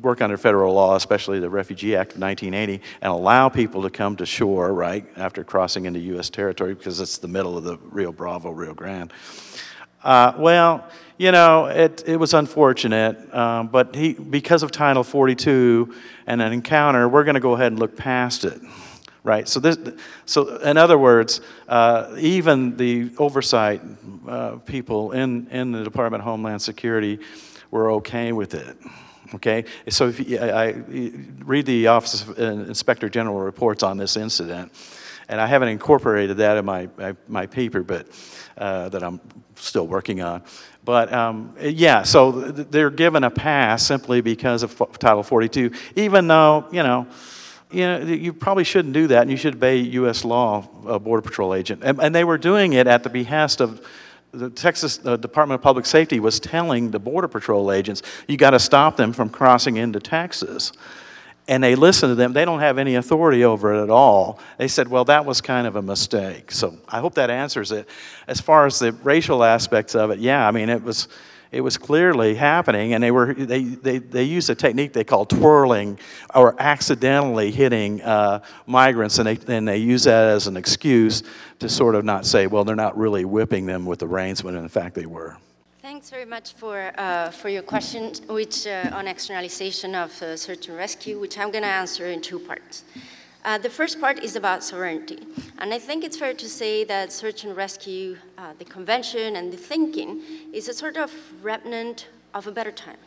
[0.02, 4.16] work under federal law, especially the Refugee Act of 1980, and allow people to come
[4.18, 6.30] to shore, right, after crossing into U.S.
[6.30, 9.12] territory because it's the middle of the Rio Bravo, Rio Grande.
[10.04, 10.88] Uh, well,
[11.18, 15.96] you know, it, it was unfortunate, um, but he, because of Title 42
[16.28, 18.62] and an encounter, we're going to go ahead and look past it
[19.26, 19.48] right?
[19.48, 19.78] So, this,
[20.26, 23.82] so in other words, uh, even the oversight
[24.28, 27.20] uh, people in, in the Department of Homeland Security
[27.72, 28.78] were okay with it.
[29.34, 30.84] Okay, so if you, I, I
[31.44, 34.72] read the Office of Inspector General reports on this incident,
[35.28, 38.08] and I haven't incorporated that in my my, my paper, but
[38.56, 39.20] uh, that I'm
[39.56, 40.44] still working on.
[40.86, 46.68] But um, yeah, so they're given a pass simply because of Title 42, even though
[46.72, 47.08] you know
[47.72, 50.24] you know, you probably shouldn't do that, and you should obey U.S.
[50.24, 51.84] law, a Border Patrol agent.
[51.84, 53.86] And, and, they were doing it at the behest of
[54.32, 58.52] the Texas uh, Department of Public Safety was telling the Border Patrol agents, you got
[58.52, 60.72] to stop them from crossing into Texas.
[61.48, 62.34] And they listened to them.
[62.34, 64.40] They don't have any authority over it at all.
[64.58, 66.52] They said, well, that was kind of a mistake.
[66.52, 67.88] So I hope that answers it.
[68.28, 71.08] As far as the racial aspects of it, yeah, I mean, it was
[71.56, 75.26] it was clearly happening, and they were they they, they used a technique they call
[75.26, 75.98] twirling,
[76.34, 81.24] or accidentally hitting uh, migrants, and they and they use that as an excuse
[81.60, 84.56] to sort of not say, well, they're not really whipping them with the reins, when
[84.56, 85.38] in fact they were.
[85.82, 90.68] Thanks very much for, uh, for your question, which uh, on externalization of uh, search
[90.68, 92.84] and rescue, which I'm going to answer in two parts.
[93.46, 95.20] Uh, the first part is about sovereignty.
[95.60, 99.54] And I think it's fair to say that search and rescue, uh, the convention and
[99.54, 101.12] the thinking, is a sort of
[101.44, 102.98] remnant of a better time,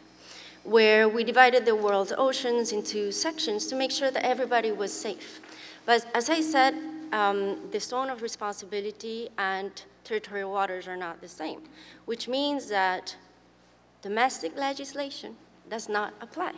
[0.63, 5.41] where we divided the world's oceans into sections to make sure that everybody was safe.
[5.85, 6.75] But as I said,
[7.11, 9.73] um, the zone of responsibility and
[10.05, 11.63] territorial waters are not the same,
[12.05, 13.17] which means that
[14.03, 15.35] domestic legislation
[15.69, 16.53] does not apply.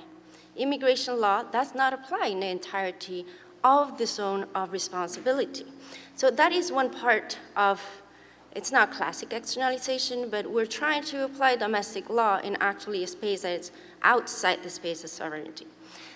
[0.55, 3.25] Immigration law does not apply in the entirety
[3.65, 5.67] of the zone of responsibility.
[6.17, 7.81] So that is one part of,
[8.55, 13.43] it's not classic externalization, but we're trying to apply domestic law in actually a space
[13.43, 13.71] that is
[14.03, 15.67] outside the space of sovereignty.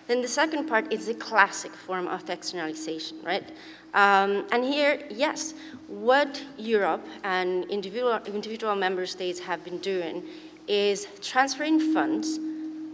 [0.07, 3.51] Then the second part is the classic form of externalization, right?
[3.95, 5.55] Um, and here, yes,
[5.87, 10.23] what Europe and individual, individual member states have been doing
[10.67, 12.39] is transferring funds.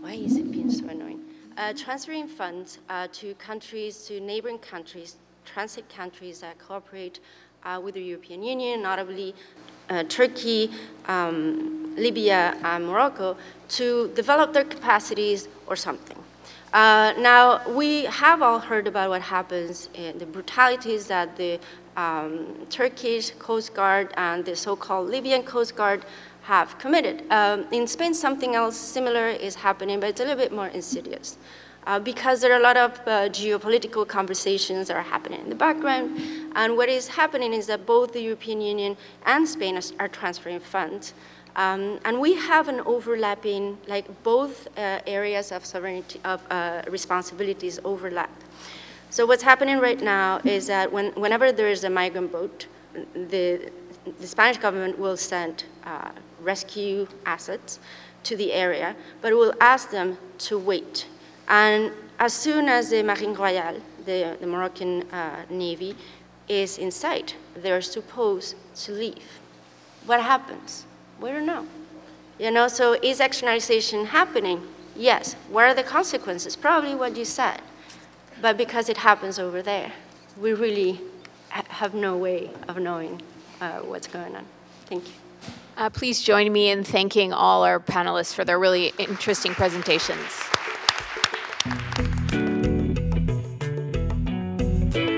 [0.00, 1.19] Why is it being so annoying?
[1.56, 7.20] Uh, transferring funds uh, to countries, to neighboring countries, transit countries that cooperate
[7.64, 9.34] uh, with the European Union, notably
[9.88, 10.70] uh, Turkey,
[11.06, 13.36] um, Libya, and Morocco,
[13.68, 16.16] to develop their capacities or something.
[16.72, 21.58] Uh, now, we have all heard about what happens in the brutalities that the
[21.96, 26.04] um, Turkish Coast Guard and the so-called Libyan Coast Guard
[26.42, 27.24] have committed.
[27.30, 31.38] Um, in Spain, something else similar is happening, but it's a little bit more insidious.
[31.86, 35.54] Uh, because there are a lot of uh, geopolitical conversations that are happening in the
[35.54, 36.20] background.
[36.54, 40.60] And what is happening is that both the European Union and Spain are, are transferring
[40.60, 41.14] funds.
[41.56, 47.80] Um, and we have an overlapping, like both uh, areas of sovereignty, of uh, responsibilities
[47.82, 48.30] overlap.
[49.08, 52.66] So what's happening right now is that when, whenever there is a migrant boat,
[53.14, 53.72] the,
[54.20, 56.10] the Spanish government will send uh,
[56.42, 57.80] rescue assets
[58.24, 61.06] to the area, but will ask them to wait.
[61.48, 65.96] And as soon as the Marine Royale, the, the Moroccan uh, Navy,
[66.48, 69.40] is in sight, they're supposed to leave.
[70.06, 70.84] What happens?
[71.20, 71.66] We don't know.
[72.38, 74.66] You know, so is externalization happening?
[74.96, 75.34] Yes.
[75.50, 76.56] What are the consequences?
[76.56, 77.60] Probably what you said.
[78.42, 79.92] But because it happens over there,
[80.38, 81.00] we really
[81.50, 83.20] ha have no way of knowing
[83.60, 84.44] uh, what's going on.
[84.86, 85.29] Thank you.
[85.80, 90.20] Uh, please join me in thanking all our panelists for their really interesting presentations.